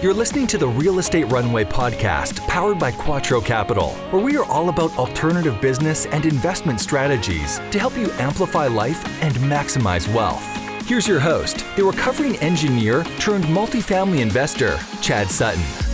You're 0.00 0.14
listening 0.14 0.46
to 0.48 0.58
the 0.58 0.68
Real 0.68 1.00
Estate 1.00 1.24
Runway 1.24 1.64
podcast, 1.64 2.38
powered 2.46 2.78
by 2.78 2.92
Quattro 2.92 3.40
Capital, 3.40 3.90
where 4.12 4.22
we 4.22 4.36
are 4.36 4.44
all 4.44 4.68
about 4.68 4.96
alternative 4.96 5.60
business 5.60 6.06
and 6.06 6.24
investment 6.24 6.80
strategies 6.80 7.58
to 7.72 7.80
help 7.80 7.96
you 7.96 8.08
amplify 8.12 8.68
life 8.68 9.04
and 9.24 9.34
maximize 9.38 10.06
wealth. 10.14 10.44
Here's 10.86 11.08
your 11.08 11.18
host, 11.18 11.64
the 11.74 11.82
recovering 11.82 12.36
engineer 12.36 13.02
turned 13.18 13.46
multifamily 13.46 14.20
investor, 14.20 14.78
Chad 15.02 15.32
Sutton. 15.32 15.87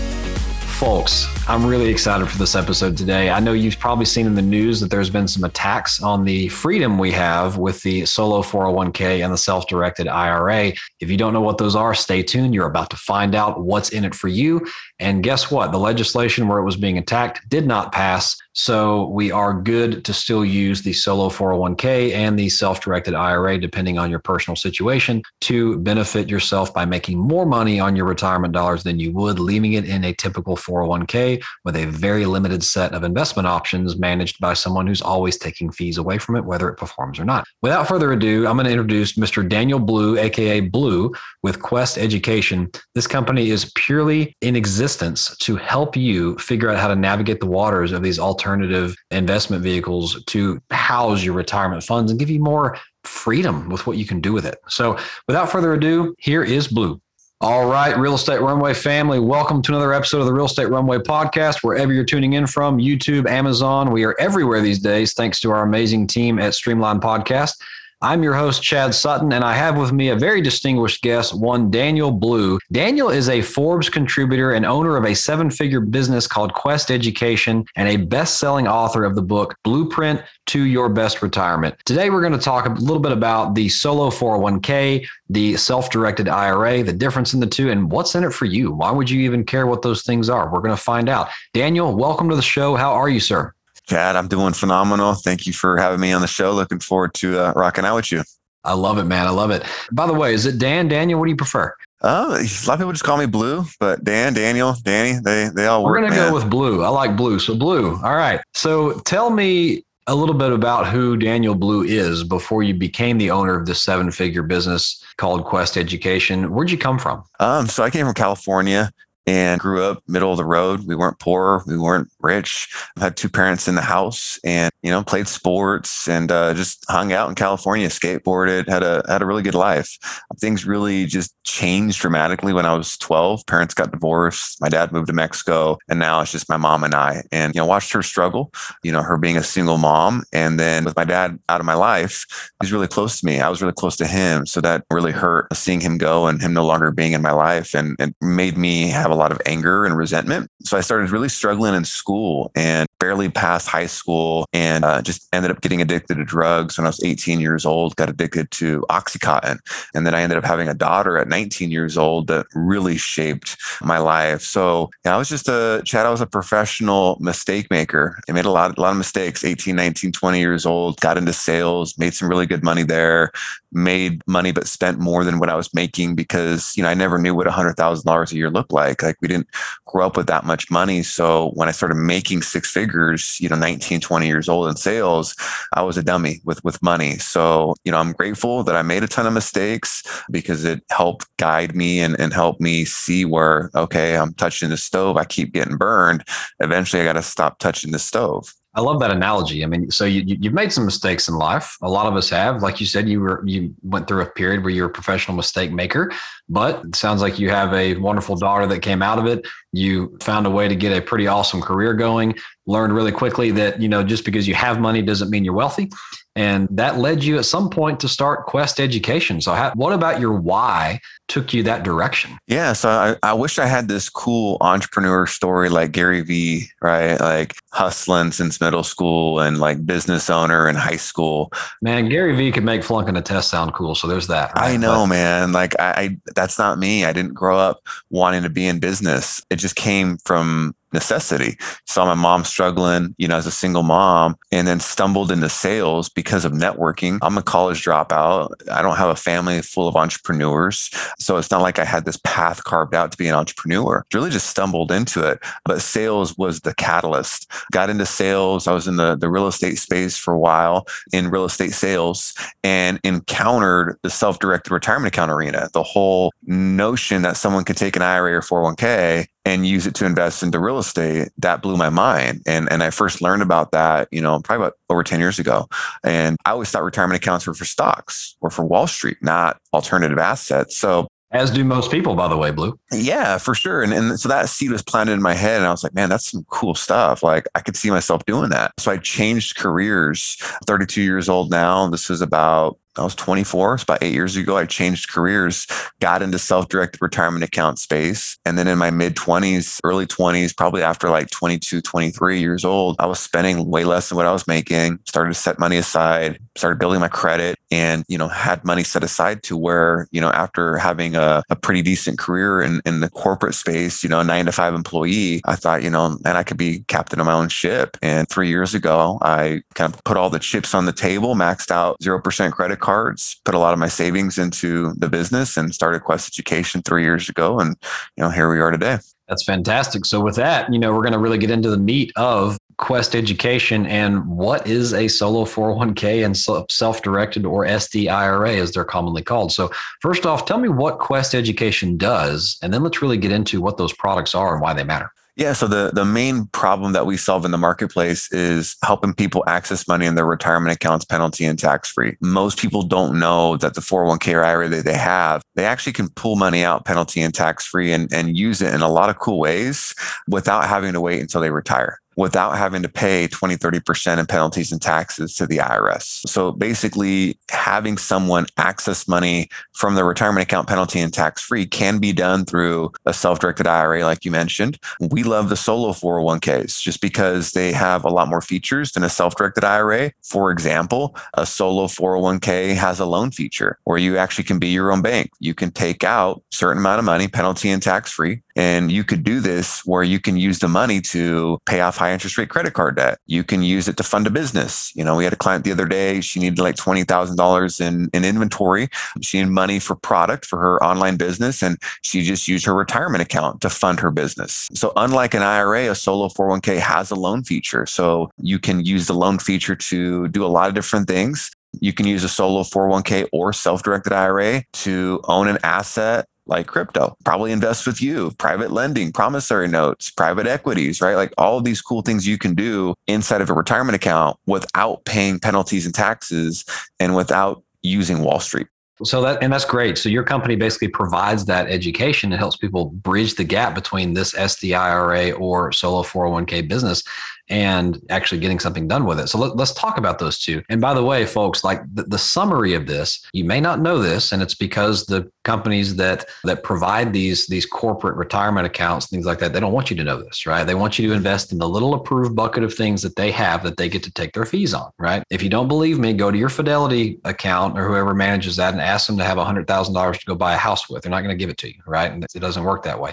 Folks, 0.65 1.29
I'm 1.49 1.65
really 1.65 1.89
excited 1.89 2.29
for 2.29 2.37
this 2.37 2.55
episode 2.55 2.97
today. 2.97 3.31
I 3.31 3.39
know 3.39 3.53
you've 3.53 3.79
probably 3.79 4.05
seen 4.05 4.27
in 4.27 4.35
the 4.35 4.43
news 4.43 4.81
that 4.81 4.91
there's 4.91 5.09
been 5.09 5.29
some 5.29 5.45
attacks 5.45 6.03
on 6.03 6.25
the 6.25 6.49
freedom 6.49 6.99
we 6.99 7.13
have 7.13 7.59
with 7.59 7.81
the 7.83 8.05
solo 8.07 8.43
401k 8.43 9.25
and 9.25 9.33
the 9.33 9.39
self 9.39 9.67
directed 9.69 10.09
IRA. 10.09 10.73
If 11.01 11.11
you 11.11 11.17
don't 11.17 11.33
know 11.33 11.41
what 11.41 11.59
those 11.59 11.77
are, 11.77 11.95
stay 11.95 12.23
tuned. 12.23 12.55
You're 12.55 12.67
about 12.67 12.91
to 12.91 12.97
find 12.97 13.35
out 13.35 13.63
what's 13.63 13.91
in 13.91 14.05
it 14.05 14.15
for 14.15 14.29
you. 14.29 14.67
And 15.05 15.23
guess 15.23 15.51
what? 15.51 15.71
The 15.71 15.79
legislation 15.79 16.49
where 16.49 16.59
it 16.59 16.65
was 16.65 16.77
being 16.77 16.97
attacked 16.97 17.47
did 17.51 17.67
not 17.67 17.93
pass. 17.93 18.35
So 18.55 19.09
we 19.09 19.31
are 19.31 19.53
good 19.53 20.03
to 20.07 20.15
still 20.15 20.47
use 20.47 20.81
the 20.81 20.95
solo 20.95 21.29
401k 21.29 22.15
and 22.15 22.39
the 22.39 22.49
self 22.49 22.81
directed 22.81 23.13
IRA, 23.13 23.59
depending 23.59 23.99
on 23.99 24.11
your 24.11 24.21
personal 24.21 24.57
situation, 24.57 25.23
to 25.43 25.77
benefit 25.81 26.31
yourself 26.31 26.73
by 26.73 26.87
making 26.87 27.19
more 27.19 27.45
money 27.45 27.79
on 27.79 27.97
your 27.97 28.07
retirement 28.07 28.55
dollars 28.55 28.83
than 28.83 28.99
you 28.99 29.13
would 29.13 29.39
leaving 29.39 29.75
it 29.75 29.85
in 29.85 30.05
a 30.05 30.15
typical 30.15 30.57
401k 30.57 31.43
with 31.67 31.77
a 31.77 31.85
very 31.85 32.25
limited 32.25 32.65
set 32.65 32.95
of 32.95 33.05
investment 33.05 33.47
options 33.47 33.99
managed 33.99 34.41
by 34.41 34.55
someone 34.55 34.87
who's 34.87 35.03
always 35.03 35.37
taking 35.37 35.71
fees 35.71 35.99
away 35.99 36.17
from 36.17 36.37
it, 36.37 36.47
whether 36.47 36.71
it 36.71 36.77
performs 36.77 37.19
or 37.19 37.27
not. 37.27 37.45
Without 37.61 37.89
further 37.89 38.13
ado, 38.13 38.47
I'm 38.47 38.57
going 38.57 38.65
to 38.65 38.73
introduce 38.73 39.19
Mr. 39.19 39.47
Daniel 39.47 39.81
Blue, 39.81 40.17
aka 40.17 40.61
Blue, 40.61 41.13
with 41.43 41.61
Quest 41.61 41.99
Education. 41.99 42.71
This 42.95 43.07
company 43.07 43.51
is 43.51 43.71
purely 43.75 44.35
in 44.41 44.57
existence 44.57 44.94
to 44.97 45.57
help 45.57 45.97
you 45.97 46.37
figure 46.39 46.71
out 46.71 46.79
how 46.79 46.89
to 46.89 46.97
navigate 46.97 47.41
the 47.41 47.47
waters 47.47 47.93
of 47.93 48.03
these 48.03 48.19
alternative 48.19 48.97
investment 49.11 49.63
vehicles 49.63 50.23
to 50.25 50.61
house 50.71 51.23
your 51.23 51.35
retirement 51.35 51.83
funds 51.83 52.11
and 52.11 52.19
give 52.19 52.31
you 52.31 52.41
more 52.41 52.79
freedom 53.05 53.69
with 53.69 53.87
what 53.87 53.97
you 53.97 54.07
can 54.07 54.21
do 54.21 54.33
with 54.33 54.47
it. 54.47 54.59
So, 54.69 54.99
without 55.27 55.51
further 55.51 55.75
ado, 55.75 56.15
here 56.19 56.43
is 56.43 56.69
Blue. 56.69 57.01
All 57.41 57.69
right, 57.69 57.95
Real 57.99 58.15
Estate 58.15 58.41
Runway 58.41 58.73
family, 58.73 59.19
welcome 59.19 59.61
to 59.63 59.73
another 59.73 59.93
episode 59.93 60.21
of 60.21 60.27
the 60.27 60.33
Real 60.33 60.47
Estate 60.47 60.71
Runway 60.71 60.99
podcast. 60.99 61.63
Wherever 61.63 61.93
you're 61.93 62.05
tuning 62.05 62.33
in 62.35 62.47
from, 62.47 62.79
YouTube, 62.79 63.29
Amazon, 63.29 63.91
we 63.91 64.05
are 64.05 64.17
everywhere 64.19 64.63
these 64.63 64.79
days, 64.79 65.13
thanks 65.13 65.41
to 65.41 65.51
our 65.51 65.63
amazing 65.63 66.07
team 66.07 66.39
at 66.39 66.55
Streamline 66.55 67.01
Podcast. 67.01 67.57
I'm 68.03 68.23
your 68.23 68.35
host, 68.35 68.63
Chad 68.63 68.95
Sutton, 68.95 69.33
and 69.33 69.45
I 69.45 69.55
have 69.55 69.79
with 69.79 69.93
me 69.93 70.09
a 70.09 70.17
very 70.17 70.43
distinguished 70.43 71.03
guest, 71.03 71.39
one 71.39 71.71
Daniel 71.71 72.11
Blue. 72.11 72.59
Daniel 72.73 73.09
is 73.09 73.29
a 73.29 73.41
Forbes 73.41 73.89
contributor 73.89 74.53
and 74.53 74.67
owner 74.67 74.97
of 74.97 75.05
a 75.05 75.15
seven 75.15 75.51
figure 75.51 75.81
business 75.81 76.27
called 76.27 76.53
Quest 76.53 76.91
Education 76.91 77.65
and 77.77 77.89
a 77.89 77.97
best 77.97 78.39
selling 78.39 78.67
author 78.67 79.05
of 79.05 79.15
the 79.15 79.23
book 79.23 79.57
Blueprint 79.63 80.21
to 80.47 80.65
Your 80.65 80.89
Best 80.89 81.23
Retirement. 81.23 81.77
Today, 81.87 82.11
we're 82.11 82.21
going 82.21 82.33
to 82.33 82.39
talk 82.39 82.67
a 82.67 82.73
little 82.73 83.01
bit 83.01 83.13
about 83.13 83.55
the 83.55 83.69
solo 83.69 84.11
401k, 84.11 85.07
the 85.31 85.57
self 85.57 85.89
directed 85.89 86.29
IRA, 86.29 86.83
the 86.83 86.93
difference 86.93 87.33
in 87.33 87.41
the 87.41 87.47
two, 87.47 87.71
and 87.71 87.91
what's 87.91 88.15
in 88.15 88.25
it 88.25 88.35
for 88.35 88.45
you. 88.45 88.73
Why 88.73 88.91
would 88.91 89.09
you 89.09 89.23
even 89.23 89.45
care 89.45 89.67
what 89.67 89.83
those 89.83 90.03
things 90.03 90.29
are? 90.29 90.53
We're 90.53 90.61
going 90.61 90.77
to 90.77 90.83
find 90.83 91.09
out. 91.09 91.29
Daniel, 91.55 91.97
welcome 91.97 92.29
to 92.29 92.37
the 92.37 92.43
show. 92.43 92.75
How 92.75 92.93
are 92.93 93.09
you, 93.09 93.21
sir? 93.21 93.54
Chad, 93.89 94.17
I'm 94.17 94.29
doing 94.29 94.55
phenomenal. 94.55 95.15
Thank 95.15 95.47
you 95.47 95.53
for 95.53 95.77
having 95.77 96.01
me 96.01 96.13
on 96.13 96.21
the 96.21 96.27
show. 96.27 96.53
Looking 96.53 96.81
forward 96.81 97.15
to 97.15 97.39
uh, 97.39 97.53
rocking 97.55 97.85
out 97.85 97.97
with 97.97 98.13
you. 98.13 98.23
I 98.65 98.73
love 98.73 98.97
it, 98.99 99.05
man. 99.05 99.27
I 99.27 99.31
love 99.31 99.51
it. 99.51 99.63
By 99.93 100.07
the 100.07 100.15
way, 100.15 100.33
is 100.33 100.47
it 100.47 100.59
Dan, 100.59 100.89
Daniel? 100.89 101.19
What 101.19 101.27
do 101.27 101.31
you 101.31 101.37
prefer? 101.37 101.75
Uh, 102.03 102.39
a 102.39 102.67
lot 102.67 102.75
of 102.75 102.79
people 102.79 102.93
just 102.93 103.05
call 103.05 103.17
me 103.17 103.27
Blue, 103.27 103.65
but 103.81 104.05
Dan, 104.05 104.35
Daniel, 104.35 104.75
Danny, 104.83 105.19
they 105.25 105.49
they 105.55 105.67
all 105.67 105.83
We're 105.85 105.93
work. 105.93 106.03
We're 106.03 106.09
gonna 106.11 106.31
go 106.31 106.35
with 106.35 106.51
Blue. 106.51 106.83
I 106.83 106.89
like 106.89 107.17
Blue. 107.17 107.39
So 107.39 107.55
Blue. 107.55 107.99
All 108.03 108.17
right. 108.17 108.41
So 108.55 109.01
tell 109.01 109.31
me 109.31 109.85
a 110.07 110.15
little 110.15 110.35
bit 110.35 110.53
about 110.53 110.87
who 110.87 111.17
Daniel 111.17 111.55
Blue 111.55 111.83
is 111.83 112.25
before 112.25 112.63
you 112.63 112.75
became 112.75 113.17
the 113.17 113.31
owner 113.31 113.59
of 113.59 113.67
this 113.67 113.83
seven 113.83 114.11
figure 114.11 114.43
business 114.43 115.03
called 115.17 115.45
Quest 115.45 115.79
Education. 115.79 116.53
Where'd 116.53 116.71
you 116.71 116.79
come 116.79 116.99
from? 116.99 117.25
Um, 117.41 117.69
so 117.69 117.83
I 117.83 117.91
came 117.91 118.05
from 118.05 118.15
California 118.15 118.91
and 119.27 119.59
grew 119.59 119.83
up 119.83 120.03
middle 120.07 120.31
of 120.31 120.37
the 120.37 120.45
road. 120.45 120.87
We 120.87 120.95
weren't 120.95 121.19
poor, 121.19 121.63
we 121.67 121.79
weren't 121.79 122.09
rich. 122.25 122.69
I 122.97 123.05
had 123.05 123.17
two 123.17 123.29
parents 123.29 123.69
in 123.69 123.75
the 123.75 123.83
house, 123.83 124.39
and 124.45 124.73
you 124.83 124.91
know, 124.91 125.03
played 125.05 125.29
sports 125.29 126.09
and 126.09 126.33
uh, 126.33 126.55
just 126.55 126.85
hung 126.89 127.13
out 127.13 127.29
in 127.29 127.35
California, 127.35 127.89
skateboarded, 127.89 128.69
had 128.69 128.83
a 128.83 129.05
had 129.09 129.23
a 129.23 129.27
really 129.27 129.43
good 129.43 129.55
life. 129.55 129.97
Things 130.41 130.67
really 130.67 131.07
just 131.07 131.35
changed 131.45 132.01
dramatically 132.01 132.53
when 132.53 132.67
I 132.67 132.75
was 132.75 132.97
12. 132.99 133.47
Parents 133.47 133.75
got 133.75 133.93
divorced. 133.93 134.61
My 134.61 134.69
dad 134.69 134.91
moved 134.91 135.09
to 135.09 135.13
Mexico, 135.13 135.79
and 135.89 135.99
now 135.99 136.21
it's 136.21 136.33
just 136.33 136.49
my 136.49 136.57
mom 136.57 136.83
and 136.83 136.95
I. 136.95 137.23
And 137.31 137.55
you 137.55 137.61
know, 137.61 137.67
watched 137.67 137.93
her 137.93 138.03
struggle. 138.03 138.53
You 138.83 138.93
know, 138.93 139.03
her 139.03 139.19
being 139.19 139.37
a 139.37 139.43
single 139.43 139.79
mom, 139.79 140.25
and 140.33 140.59
then 140.59 140.85
with 140.85 140.97
my 140.97 141.05
dad 141.05 141.39
out 141.49 141.61
of 141.61 141.67
my 141.67 141.75
life, 141.75 142.27
he's 142.61 142.73
really 142.73 142.89
close 142.89 143.21
to 143.21 143.27
me. 143.27 143.41
I 143.41 143.49
was 143.49 143.61
really 143.61 143.75
close 143.75 143.97
to 143.97 144.07
him, 144.07 144.47
so 144.47 144.61
that 144.63 144.85
really 144.91 145.13
hurt 145.13 145.55
seeing 145.55 145.81
him 145.81 145.99
go 145.99 146.27
and 146.27 146.41
him 146.41 146.55
no 146.55 146.65
longer 146.65 146.91
being 146.91 147.13
in 147.13 147.23
my 147.23 147.33
life, 147.33 147.75
and 147.75 147.97
it 147.99 148.15
made 148.21 148.57
me 148.57 148.89
have 148.89 149.11
a 149.11 149.15
lot 149.15 149.31
of 149.31 149.41
anger 149.47 149.85
and 149.85 149.97
resentment. 149.97 150.51
So 150.63 150.77
I 150.77 150.81
started 150.81 151.11
really 151.11 151.29
struggling 151.29 151.75
in 151.75 151.85
school 151.85 152.14
and 152.55 152.87
barely 153.01 153.29
passed 153.29 153.69
high 153.69 153.87
school 153.87 154.47
and 154.53 154.85
uh, 154.85 155.03
just 155.03 155.29
ended 155.33 155.51
up 155.51 155.61
getting 155.61 155.83
addicted 155.83 156.15
to 156.15 156.25
drugs 156.25 156.79
when 156.79 156.87
I 156.87 156.89
was 156.89 157.03
18 157.05 157.41
years 157.41 157.67
old, 157.67 157.97
got 157.97 158.09
addicted 158.09 158.51
to 158.53 158.85
Oxycontin. 158.89 159.59
And 159.95 160.07
then 160.07 160.15
I 160.15 160.23
ended 160.23 160.39
up 160.39 160.45
having 160.45 160.69
a 160.69 160.75
daughter 160.75 161.19
at 161.19 161.29
19 161.29 161.71
years 161.71 161.99
old 161.99 162.29
that 162.29 162.47
really 162.55 162.97
shaped 162.97 163.57
my 163.83 163.99
life. 163.99 164.43
So 164.43 164.91
I 165.05 165.17
was 165.17 165.29
just 165.29 165.49
a, 165.49 165.83
Chad, 165.85 166.07
I 166.07 166.11
was 166.11 166.21
a 166.21 166.27
professional 166.27 167.19
mistake 167.21 167.71
maker. 167.71 168.19
I 168.29 168.33
made 168.33 168.47
a 168.47 168.51
lot, 168.51 168.79
a 168.79 168.81
lot 168.81 168.93
of 168.93 168.97
mistakes, 168.97 169.45
18, 169.45 169.77
19, 169.77 170.13
20 170.13 170.41
years 170.41 170.65
old, 170.65 171.01
got 171.01 171.19
into 171.19 171.33
sales, 171.33 171.99
made 171.99 172.15
some 172.15 172.29
really 172.29 172.47
good 172.47 172.63
money 172.63 172.85
there, 172.85 173.33
made 173.75 174.23
money 174.27 174.53
but 174.53 174.69
spent 174.69 174.99
more 174.99 175.25
than 175.25 175.39
what 175.39 175.51
I 175.51 175.57
was 175.57 175.75
making 175.75 176.15
because 176.15 176.73
you 176.77 176.83
know 176.83 176.89
I 176.89 176.95
never 176.95 177.19
knew 177.19 177.35
what 177.35 177.47
hundred 177.49 177.75
thousand 177.75 178.07
dollars 178.07 178.33
a 178.33 178.37
year 178.37 178.51
looked 178.51 178.73
like. 178.73 179.03
Like 179.03 179.17
we 179.21 179.29
didn't 179.29 179.49
grow 179.87 180.07
up 180.07 180.17
with 180.17 180.27
that 180.27 180.45
much 180.45 180.71
money. 180.71 181.03
So 181.03 181.51
when 181.55 181.69
I 181.69 181.73
started 181.73 181.97
making 181.97 182.43
six 182.43 182.71
figures, 182.71 183.39
you 183.41 183.49
know, 183.49 183.57
19, 183.57 184.01
20 184.01 184.27
years 184.27 184.49
old 184.49 184.69
in 184.69 184.77
sales, 184.77 185.35
I 185.75 185.83
was 185.83 185.97
a 185.97 186.03
dummy 186.03 186.41
with 186.45 186.63
with 186.65 186.83
money. 186.83 187.19
So, 187.19 187.75
you 187.85 187.93
know, 187.93 187.99
I'm 187.99 188.13
grateful 188.13 188.65
that 188.65 188.77
I 188.77 188.83
made 188.83 189.03
a 189.03 189.09
ton 189.09 189.27
of 189.27 189.33
mistakes 189.33 190.03
because 190.31 190.65
it 190.65 190.83
helped 190.91 191.27
guide 191.37 191.75
me 191.75 192.01
and, 192.01 192.19
and 192.19 192.33
help 192.33 192.61
me 192.61 192.85
see 192.85 193.25
where, 193.25 193.71
okay, 193.75 194.17
I'm 194.17 194.35
touching 194.35 194.71
the 194.71 194.77
stove, 194.77 195.17
I 195.17 195.25
keep 195.25 195.53
getting 195.53 195.77
burned. 195.77 196.25
Eventually 196.61 197.03
I 197.03 197.05
gotta 197.05 197.23
stop 197.23 197.59
touching 197.59 197.93
the 197.93 197.99
stove. 197.99 198.53
I 198.77 198.81
love 198.81 198.99
that 199.01 199.13
analogy. 199.13 199.63
I 199.63 199.67
mean, 199.67 199.91
so 199.91 200.05
you, 200.05 200.23
you've 200.27 200.53
made 200.53 200.73
some 200.73 200.85
mistakes 200.85 201.29
in 201.29 201.37
life. 201.37 201.77
A 201.83 201.89
lot 201.89 202.07
of 202.07 202.17
us 202.17 202.29
have. 202.31 202.61
Like 202.61 202.81
you 202.81 202.87
said, 202.87 203.09
you 203.09 203.21
were 203.21 203.43
you 203.47 203.75
went 203.83 204.09
through 204.09 204.23
a 204.23 204.27
period 204.27 204.65
where 204.65 204.71
you're 204.71 204.89
a 204.89 204.93
professional 204.93 205.37
mistake 205.37 205.71
maker. 205.71 206.13
But 206.49 206.85
it 206.85 206.97
sounds 206.97 207.23
like 207.23 207.39
you 207.39 207.51
have 207.51 207.73
a 207.73 207.95
wonderful 207.95 208.35
daughter 208.35 208.67
that 208.67 208.81
came 208.81 209.01
out 209.01 209.19
of 209.19 209.27
it. 209.27 209.47
You 209.73 210.19
found 210.21 210.47
a 210.47 210.51
way 210.51 210.67
to 210.67 210.75
get 210.75 210.97
a 210.97 211.01
pretty 211.01 211.29
awesome 211.29 211.63
career 211.63 211.95
going. 211.95 212.35
Learned 212.67 212.95
really 212.95 213.13
quickly 213.13 213.53
that 213.53 213.81
you 213.81 213.89
know 213.89 214.03
just 214.03 214.25
because 214.25 214.49
you 214.49 214.55
have 214.55 214.81
money 214.81 215.03
doesn't 215.03 215.31
mean 215.31 215.45
you're 215.45 215.55
wealthy, 215.55 215.91
and 216.37 216.69
that 216.71 216.99
led 216.99 217.23
you 217.23 217.39
at 217.39 217.45
some 217.45 217.71
point 217.71 218.01
to 218.01 218.09
start 218.09 218.47
Quest 218.47 218.81
Education. 218.81 219.41
So, 219.41 219.53
how, 219.53 219.73
what 219.75 219.93
about 219.93 220.21
your 220.21 220.33
why 220.33 221.01
took 221.29 221.55
you 221.55 221.63
that 221.63 221.85
direction? 221.85 222.37
Yeah, 222.49 222.73
so 222.73 222.89
I, 222.89 223.17
I 223.23 223.33
wish 223.33 223.59
I 223.59 223.67
had 223.67 223.89
this 223.89 224.09
cool 224.09 224.57
entrepreneur 224.61 225.27
story 225.27 225.69
like 225.69 225.93
Gary 225.93 226.23
Vee, 226.23 226.69
right? 226.83 227.19
Like 227.21 227.55
hustling 227.73 228.33
since 228.33 228.61
middle 228.61 228.83
school 228.83 229.41
and 229.41 229.59
like 229.59 229.87
business 229.87 230.29
owner 230.29 230.69
in 230.69 230.75
high 230.75 230.97
school. 230.97 231.53
Man, 231.81 232.09
Gary 232.09 232.35
Vee 232.35 232.51
could 232.51 232.65
make 232.65 232.83
flunking 232.83 233.17
a 233.17 233.23
test 233.23 233.51
sound 233.51 233.73
cool. 233.75 233.95
So 233.95 234.09
there's 234.09 234.27
that. 234.27 234.53
Right? 234.57 234.75
I 234.75 234.77
know, 234.77 235.05
but, 235.05 235.15
man. 235.15 235.53
Like 235.53 235.79
I, 235.79 235.91
I, 235.97 236.19
that's 236.35 236.59
not 236.59 236.79
me. 236.79 237.05
I 237.05 237.13
didn't 237.13 237.35
grow 237.35 237.59
up 237.59 237.81
wanting 238.11 238.43
to 238.43 238.51
be 238.51 238.67
in 238.67 238.81
business. 238.81 239.41
It 239.51 239.57
just 239.57 239.77
came 239.77 240.19
from 240.19 240.75
necessity. 240.95 241.59
Saw 241.87 242.07
my 242.07 242.15
mom 242.15 242.45
struggling, 242.45 243.15
you 243.19 243.29
know, 243.29 243.37
as 243.37 243.47
a 243.47 243.51
single 243.51 243.83
mom, 243.83 244.37
and 244.51 244.67
then 244.67 244.81
stumbled 244.81 245.31
into 245.31 245.51
sales 245.51 246.09
because 246.09 246.47
of 246.47 246.53
networking. 246.53 247.19
I'm 247.21 247.37
a 247.37 247.43
college 247.43 247.85
dropout. 247.85 248.51
I 248.71 248.81
don't 248.81 248.97
have 248.97 249.11
a 249.11 249.17
family 249.17 249.61
full 249.61 249.87
of 249.87 249.97
entrepreneurs. 249.97 250.91
So 251.19 251.37
it's 251.37 251.51
not 251.51 251.61
like 251.61 251.79
I 251.79 251.85
had 251.85 252.07
this 252.07 252.19
path 252.25 252.65
carved 252.65 252.95
out 252.95 253.13
to 253.13 253.19
be 253.19 253.29
an 253.29 253.35
entrepreneur. 253.35 254.07
Really 254.15 254.31
just 254.31 254.49
stumbled 254.49 254.91
into 254.91 255.23
it. 255.29 255.39
But 255.65 255.83
sales 255.83 256.39
was 256.39 256.61
the 256.61 256.75
catalyst. 256.75 257.51
Got 257.73 257.91
into 257.91 258.07
sales. 258.07 258.67
I 258.67 258.73
was 258.73 258.89
in 258.89 258.97
the, 258.97 259.17
the 259.17 259.29
real 259.29 259.47
estate 259.47 259.79
space 259.79 260.17
for 260.17 260.33
a 260.33 260.39
while 260.39 260.87
in 261.13 261.29
real 261.29 261.45
estate 261.45 261.73
sales 261.73 262.35
and 262.63 263.01
encountered 263.05 263.99
the 264.03 264.11
self 264.11 264.39
directed 264.39 264.73
retirement 264.73 265.15
account 265.15 265.31
arena. 265.31 265.69
The 265.73 265.83
whole 265.83 266.33
notion 266.45 267.23
that 267.23 267.37
someone 267.37 267.65
could 267.65 267.77
take 267.77 267.97
an 267.97 268.03
IRA 268.03 268.35
or 268.35 268.41
401k 268.41 269.27
and 269.45 269.67
use 269.67 269.87
it 269.87 269.95
to 269.95 270.07
invest 270.07 270.43
into 270.43 270.59
real 270.59 270.79
estate 270.79 271.29
that 271.39 271.63
blew 271.63 271.77
my 271.77 271.91
mind 271.91 272.43
and 272.47 272.71
and 272.71 272.83
i 272.83 272.91
first 272.91 273.21
learned 273.21 273.43
about 273.43 273.73
that 273.73 274.09
you 274.11 274.21
know 274.21 274.41
probably 274.41 274.67
about 274.67 274.77
over 274.91 275.03
10 275.03 275.21
years 275.21 275.39
ago 275.39 275.69
and 276.03 276.37
i 276.45 276.51
always 276.51 276.71
thought 276.71 276.83
retirement 276.83 277.21
accounts 277.23 277.47
were 277.47 277.55
for 277.55 277.65
stocks 277.65 278.37
or 278.41 278.51
for 278.51 278.65
wall 278.65 278.87
street 278.87 279.19
not 279.23 279.59
alternative 279.73 280.19
assets 280.19 280.77
so 280.77 281.07
As 281.33 281.51
do 281.51 281.65
most 281.65 281.91
people, 281.91 282.15
by 282.15 282.29
the 282.29 282.37
way, 282.37 282.53
Blue. 282.53 282.79
Yeah, 282.93 283.39
for 283.39 283.57
sure. 283.57 283.83
And, 283.83 283.93
and 283.93 284.21
so 284.21 284.29
that 284.29 284.49
seed 284.49 284.71
was 284.71 284.85
planted 284.85 285.15
in 285.15 285.23
my 285.23 285.35
head. 285.35 285.57
And 285.57 285.67
I 285.67 285.73
was 285.73 285.83
like, 285.83 285.93
man, 285.93 286.09
that's 286.09 286.31
some 286.31 286.45
cool 286.49 286.77
stuff. 286.77 287.25
Like 287.25 287.47
I 287.57 287.61
could 287.61 287.77
see 287.77 287.91
myself 287.91 288.25
doing 288.25 288.51
that. 288.51 288.71
So 288.79 288.93
I 288.93 288.99
changed 288.99 289.57
careers, 289.57 290.37
32 290.69 291.03
years 291.03 291.29
old 291.29 291.51
now. 291.51 291.89
This 291.89 292.09
was 292.09 292.21
about 292.21 292.79
I 292.97 293.03
was 293.03 293.15
24. 293.15 293.75
It's 293.75 293.83
about 293.83 294.03
eight 294.03 294.13
years 294.13 294.37
ago. 294.37 294.57
I 294.57 294.67
changed 294.67 295.11
careers, 295.11 295.67
got 296.01 296.23
into 296.23 296.39
self-directed 296.39 297.03
retirement 297.03 297.45
account 297.45 297.79
space. 297.79 298.39
And 298.45 298.57
then 298.57 298.69
in 298.69 298.79
my 298.79 298.91
mid 298.91 299.17
20s, 299.17 299.81
early 299.85 300.07
20s, 300.07 300.57
probably 300.57 300.83
after 300.83 301.11
like 301.11 301.31
22, 301.31 301.81
23 301.81 302.41
years 302.41 302.65
old, 302.65 302.97
I 302.99 303.07
was 303.07 303.19
spending 303.19 303.69
way 303.69 303.85
less 303.85 304.09
than 304.09 304.17
what 304.17 304.27
I 304.27 304.33
was 304.33 304.47
making, 304.47 304.99
started 305.07 305.35
to 305.35 305.39
set 305.39 305.59
money 305.59 305.77
aside, 305.77 306.39
started 306.57 306.79
building 306.79 307.01
my 307.01 307.09
credit 307.09 307.59
and, 307.71 308.05
you 308.09 308.17
know, 308.17 308.29
had 308.29 308.65
money 308.65 308.85
set 308.85 309.03
aside 309.03 309.43
to 309.45 309.57
where, 309.57 310.07
you 310.13 310.21
know, 310.21 310.31
after 310.31 310.77
having 310.77 311.17
a, 311.17 311.43
a 311.51 311.57
pretty 311.57 311.83
decent 311.83 312.19
career 312.19 312.63
in, 312.63 312.81
in 312.87 313.01
the 313.01 313.11
corporate 313.11 313.55
space, 313.55 314.03
you 314.03 314.09
know, 314.09 314.23
nine 314.23 314.47
to 314.47 314.53
five 314.53 314.75
employee, 314.75 315.41
I 315.45 315.57
thought, 315.57 315.83
you 315.83 315.91
know, 315.91 316.17
and 316.25 316.39
I 316.39 316.45
could 316.45 316.57
be 316.57 316.85
captain 316.87 317.19
of 317.19 317.27
my 317.27 317.33
own 317.33 317.49
ship. 317.49 317.97
And 318.03 318.29
three 318.29 318.49
years 318.49 318.75
ago, 318.75 319.19
I 319.23 319.63
kind 319.75 319.93
of 319.93 320.03
put 320.05 320.17
all 320.17 320.31
the 320.31 320.39
chips 320.39 320.75
on 320.75 320.87
the 320.87 320.93
table, 320.93 321.35
maxed 321.35 321.71
out 321.71 321.99
0% 322.01 322.53
credit 322.53 322.81
cards, 322.85 323.41
put 323.45 323.55
a 323.55 323.59
lot 323.59 323.73
of 323.73 323.79
my 323.79 323.89
savings 323.89 324.39
into 324.39 324.93
the 324.99 325.09
business 325.09 325.57
and 325.57 325.75
started 325.75 326.05
Quest 326.05 326.29
Education 326.29 326.83
three 326.83 327.03
years 327.03 327.29
ago. 327.29 327.59
And, 327.59 327.77
you 328.17 328.23
know, 328.23 328.31
here 328.31 328.51
we 328.51 328.61
are 328.61 328.71
today. 328.71 328.99
That's 329.29 329.45
fantastic. 329.45 330.05
So 330.05 330.21
with 330.21 330.37
that, 330.37 330.71
you 330.71 330.79
know, 330.79 330.93
we're 330.93 331.01
going 331.01 331.15
to 331.15 331.19
really 331.19 331.39
get 331.39 331.51
into 331.51 331.71
the 331.71 331.79
meat 331.79 332.13
of 332.17 332.59
Quest 332.77 333.17
Education 333.17 333.87
and 333.87 334.27
what 334.27 334.67
is 334.67 334.93
a 334.93 335.09
solo 335.09 335.45
401k 335.45 336.25
and 336.27 336.37
self-directed 336.71 337.47
or 337.47 337.65
SDIRA 337.65 338.59
as 338.61 338.73
they're 338.73 338.85
commonly 338.85 339.23
called. 339.23 339.51
So 339.51 339.71
first 340.03 340.27
off, 340.27 340.45
tell 340.45 340.59
me 340.59 340.69
what 340.69 340.99
Quest 340.99 341.35
Education 341.35 341.97
does, 341.97 342.59
and 342.63 342.75
then 342.75 342.83
let's 342.83 343.01
really 343.01 343.17
get 343.17 343.33
into 343.33 343.63
what 343.63 343.79
those 343.79 343.95
products 343.95 344.35
are 344.35 344.53
and 344.53 344.63
why 344.63 344.75
they 344.75 344.85
matter. 344.85 345.11
Yeah, 345.37 345.53
so 345.53 345.67
the 345.67 345.91
the 345.93 346.05
main 346.05 346.47
problem 346.47 346.93
that 346.93 347.07
we 347.07 347.17
solve 347.17 347.45
in 347.45 347.51
the 347.51 347.59
marketplace 347.59 348.33
is 348.33 348.77
helping 348.85 349.13
people 349.13 349.43
access 349.49 349.89
money 349.89 350.07
in 350.07 350.15
their 350.15 350.27
retirement 350.27 350.77
accounts 350.77 351.05
penalty 351.05 351.45
and 351.45 351.59
tax 351.59 351.91
free. 351.91 352.17
Most 352.21 352.57
people 352.61 352.83
don't 352.83 353.19
know 353.19 353.57
that 353.57 353.75
the 353.75 353.81
401k 353.81 354.33
or 354.33 354.45
IRA 354.45 354.69
that 354.69 354.85
they 354.85 354.97
have, 354.97 355.43
they 355.57 355.65
actually 355.65 355.93
can 355.93 356.09
pull 356.11 356.37
money 356.37 356.63
out 356.63 356.85
penalty 356.85 357.21
and 357.21 357.35
tax 357.35 357.67
free 357.67 357.93
and, 357.93 358.13
and 358.13 358.37
use 358.39 358.63
it 358.63 358.73
in 358.73 358.81
a 358.81 358.89
lot 358.89 359.11
of 359.11 359.19
cool 359.19 359.41
ways 359.41 359.93
without 360.29 360.69
having 360.69 360.93
to 360.93 361.01
wait 361.01 361.21
until 361.21 361.41
they 361.41 361.51
retire 361.51 361.99
without 362.17 362.57
having 362.57 362.83
to 362.83 362.89
pay 362.89 363.27
20, 363.29 363.57
30% 363.57 364.19
in 364.19 364.27
penalties 364.27 364.73
and 364.73 364.81
taxes 364.81 365.35
to 365.35 365.47
the 365.47 365.59
IRS. 365.59 366.27
So 366.29 366.53
basically, 366.53 367.39
having 367.51 367.99
someone 367.99 368.47
access 368.57 369.09
money 369.09 369.49
from 369.73 369.95
the 369.95 370.05
retirement 370.05 370.45
account 370.45 370.69
penalty 370.69 371.01
and 371.01 371.13
tax 371.13 371.43
free 371.43 371.67
can 371.67 371.99
be 371.99 372.13
done 372.13 372.45
through 372.45 372.93
a 373.07 373.13
self 373.13 373.39
directed 373.39 373.67
IRA, 373.67 374.05
like 374.05 374.25
you 374.25 374.31
mentioned. 374.31 374.79
We 375.01 375.23
love 375.23 375.49
the 375.49 375.57
solo 375.57 375.93
401ks 375.93 376.81
just 376.81 377.01
because 377.01 377.53
they 377.53 377.73
have 377.73 378.05
a 378.05 378.11
lot 378.11 378.29
more 378.29 378.41
features 378.41 378.93
than 378.93 379.05
a 379.05 379.09
self 379.09 379.37
directed 379.37 379.65
IRA. 379.65 380.13
For 380.23 380.51
example, 380.51 381.17
a 381.35 381.47
solo 381.47 381.87
401k 381.87 382.75
has 382.75 383.01
a 383.01 383.07
loan 383.07 383.31
feature 383.31 383.79
where 383.85 383.99
you 383.99 384.17
actually 384.19 384.45
can 384.45 384.59
be 384.59 384.69
your 384.69 384.93
own 384.93 385.03
bank. 385.03 385.31
You 385.41 385.55
can 385.55 385.71
take 385.71 386.05
out 386.05 386.43
certain 386.51 386.79
amount 386.79 386.99
of 386.99 387.05
money, 387.05 387.29
penalty 387.29 387.71
and 387.71 387.83
tax 387.83 388.13
free, 388.13 388.43
and 388.57 388.91
you 388.91 389.05
could 389.05 389.25
do 389.25 389.41
this 389.41 389.85
where 389.85 390.03
you 390.03 390.21
can 390.21 390.37
use 390.37 390.59
the 390.59 390.69
money 390.69 391.01
to 391.01 391.59
pay 391.67 391.81
off 391.81 391.97
high 392.05 392.13
interest 392.13 392.37
rate 392.37 392.51
credit 392.51 392.75
card 392.75 392.97
debt. 392.97 393.19
You 393.27 393.43
can 393.43 393.63
use 393.63 393.89
it 393.89 393.97
to 393.97 394.03
fund 394.03 394.27
a 394.27 394.31
business. 394.31 394.93
You 394.95 395.05
know, 395.05 395.17
we 395.17 395.25
had 395.25 395.33
a 395.33 395.37
client 395.37 395.65
the 395.65 395.73
other 395.73 395.87
day, 395.87 396.21
she 396.21 396.39
needed 396.39 396.59
like 396.59 396.77
$20,000 396.77 397.81
in, 397.81 398.11
in 398.13 398.25
inventory. 398.25 398.89
She 399.23 399.39
needed 399.39 399.51
money 399.51 399.79
for 399.79 399.95
product 399.95 400.45
for 400.45 400.59
her 400.59 400.83
online 400.85 401.17
business, 401.17 401.63
and 401.63 401.79
she 402.03 402.23
just 402.23 402.47
used 402.47 402.67
her 402.67 402.75
retirement 402.75 403.23
account 403.23 403.63
to 403.63 403.71
fund 403.71 404.01
her 404.01 404.11
business. 404.11 404.69
So, 404.75 404.93
unlike 404.97 405.33
an 405.33 405.43
IRA, 405.43 405.91
a 405.91 405.95
solo 405.95 406.29
401k 406.29 406.79
has 406.79 407.11
a 407.11 407.15
loan 407.15 407.43
feature. 407.43 407.87
So, 407.87 408.31
you 408.39 408.59
can 408.59 408.85
use 408.85 409.07
the 409.07 409.15
loan 409.15 409.39
feature 409.39 409.77
to 409.77 410.29
do 410.29 410.45
a 410.45 410.53
lot 410.59 410.69
of 410.69 410.75
different 410.75 411.09
things. 411.09 411.51
You 411.81 411.93
can 411.93 412.07
use 412.07 412.23
a 412.23 412.29
solo 412.29 412.63
401k 412.63 413.29
or 413.33 413.53
self 413.53 413.83
directed 413.83 414.13
IRA 414.13 414.65
to 414.85 415.21
own 415.25 415.49
an 415.49 415.59
asset 415.63 416.27
like 416.47 416.67
crypto, 416.67 417.17
probably 417.25 417.53
invest 417.53 417.87
with 417.87 418.03
you, 418.03 418.31
private 418.39 418.71
lending, 418.71 419.13
promissory 419.13 419.69
notes, 419.69 420.11
private 420.11 420.47
equities, 420.47 421.01
right? 421.01 421.15
Like 421.15 421.33
all 421.39 421.59
of 421.59 421.65
these 421.65 421.81
cool 421.81 422.03
things 422.03 422.27
you 422.27 422.39
can 422.39 422.55
do 422.55 422.95
inside 423.07 423.41
of 423.41 423.51
a 423.51 423.55
retirement 423.55 423.97
account 423.97 424.39
without 424.47 425.05
paying 425.05 425.39
penalties 425.39 425.87
and 425.87 425.95
taxes 425.95 426.65
and 427.01 427.17
without 427.17 427.63
using 427.83 428.21
Wall 428.21 428.41
Street. 428.41 428.67
So 429.03 429.21
that 429.23 429.43
and 429.43 429.53
that's 429.53 429.65
great. 429.65 429.99
So 429.99 430.09
your 430.09 430.23
company 430.23 430.55
basically 430.55 430.89
provides 430.89 431.47
that 431.47 431.69
education 431.69 432.33
and 432.33 432.39
helps 432.39 432.57
people 432.57 432.91
bridge 432.91 433.35
the 433.35 433.43
gap 433.43 433.75
between 433.75 434.15
this 434.15 434.35
SDIRA 434.35 435.39
or 435.41 435.73
solo 435.73 436.05
401k 436.05 436.69
business 436.69 437.03
and 437.49 438.01
actually 438.09 438.41
getting 438.41 438.59
something 438.59 438.89
done 438.89 439.05
with 439.05 439.21
it. 439.21 439.29
So 439.29 439.39
let, 439.39 439.61
us 439.61 439.75
talk 439.75 439.99
about 439.99 440.19
those 440.19 440.39
two. 440.39 440.63
And 440.69 440.81
by 440.81 440.95
the 440.95 441.05
way, 441.05 441.27
folks, 441.27 441.63
like 441.63 441.83
the, 441.95 442.05
the, 442.05 442.19
summary 442.25 442.75
of 442.75 442.87
this, 442.87 443.25
you 443.33 443.45
may 443.45 443.61
not 443.61 443.81
know 443.81 443.99
this, 443.99 444.33
and 444.33 444.43
it's 444.43 444.55
because 444.55 445.05
the 445.07 445.31
companies 445.45 445.97
that 445.97 446.27
that 446.45 446.63
provide 446.63 447.13
these 447.13 447.47
these 447.47 447.67
corporate 447.67 448.17
retirement 448.17 448.67
accounts, 448.67 449.09
things 449.09 449.27
like 449.27 449.39
that, 449.41 449.53
they 449.53 449.61
don't 449.61 449.73
want 449.73 449.91
you 449.91 449.97
to 449.97 450.05
know 450.05 450.23
this, 450.23 450.47
right? 450.47 450.65
They 450.65 450.75
want 450.75 450.99
you 450.99 451.09
to 451.09 451.15
invest 451.15 451.53
in 451.53 451.59
the 451.59 451.69
little 451.69 451.95
approved 451.95 452.35
bucket 452.35 452.63
of 452.63 452.73
things 452.73 453.03
that 453.03 453.17
they 453.17 453.31
have 453.33 453.63
that 453.63 453.77
they 453.77 453.89
get 453.89 454.03
to 454.05 454.13
take 454.13 454.33
their 454.33 454.47
fees 454.47 454.73
on, 454.73 454.91
right? 454.99 455.23
If 455.31 455.43
you 455.43 455.51
don't 455.51 455.69
believe 455.69 455.99
me, 455.99 456.15
go 456.15 456.31
to 456.31 456.39
your 456.39 456.49
Fidelity 456.49 457.19
account 457.25 457.79
or 457.79 457.87
whoever 457.87 458.15
manages 458.15 458.57
that 458.57 458.73
and 458.73 458.81
ask 458.81 459.07
them 459.07 459.19
to 459.19 459.25
have 459.25 459.39
hundred 459.39 459.67
thousand 459.67 459.95
dollars 459.95 460.19
to 460.19 460.27
go 460.27 460.35
buy 460.35 460.55
a 460.55 460.59
house 460.59 460.89
with. 460.89 461.03
They're 461.03 461.11
not 461.11 461.21
going 461.21 461.37
to 461.37 461.39
give 461.39 461.51
it 461.51 461.59
to 461.59 461.69
you, 461.69 461.81
right? 461.87 462.11
And 462.11 462.25
it 462.25 462.41
doesn't 462.41 462.65
work 462.65 462.85
that 462.85 462.99
way. 462.99 463.13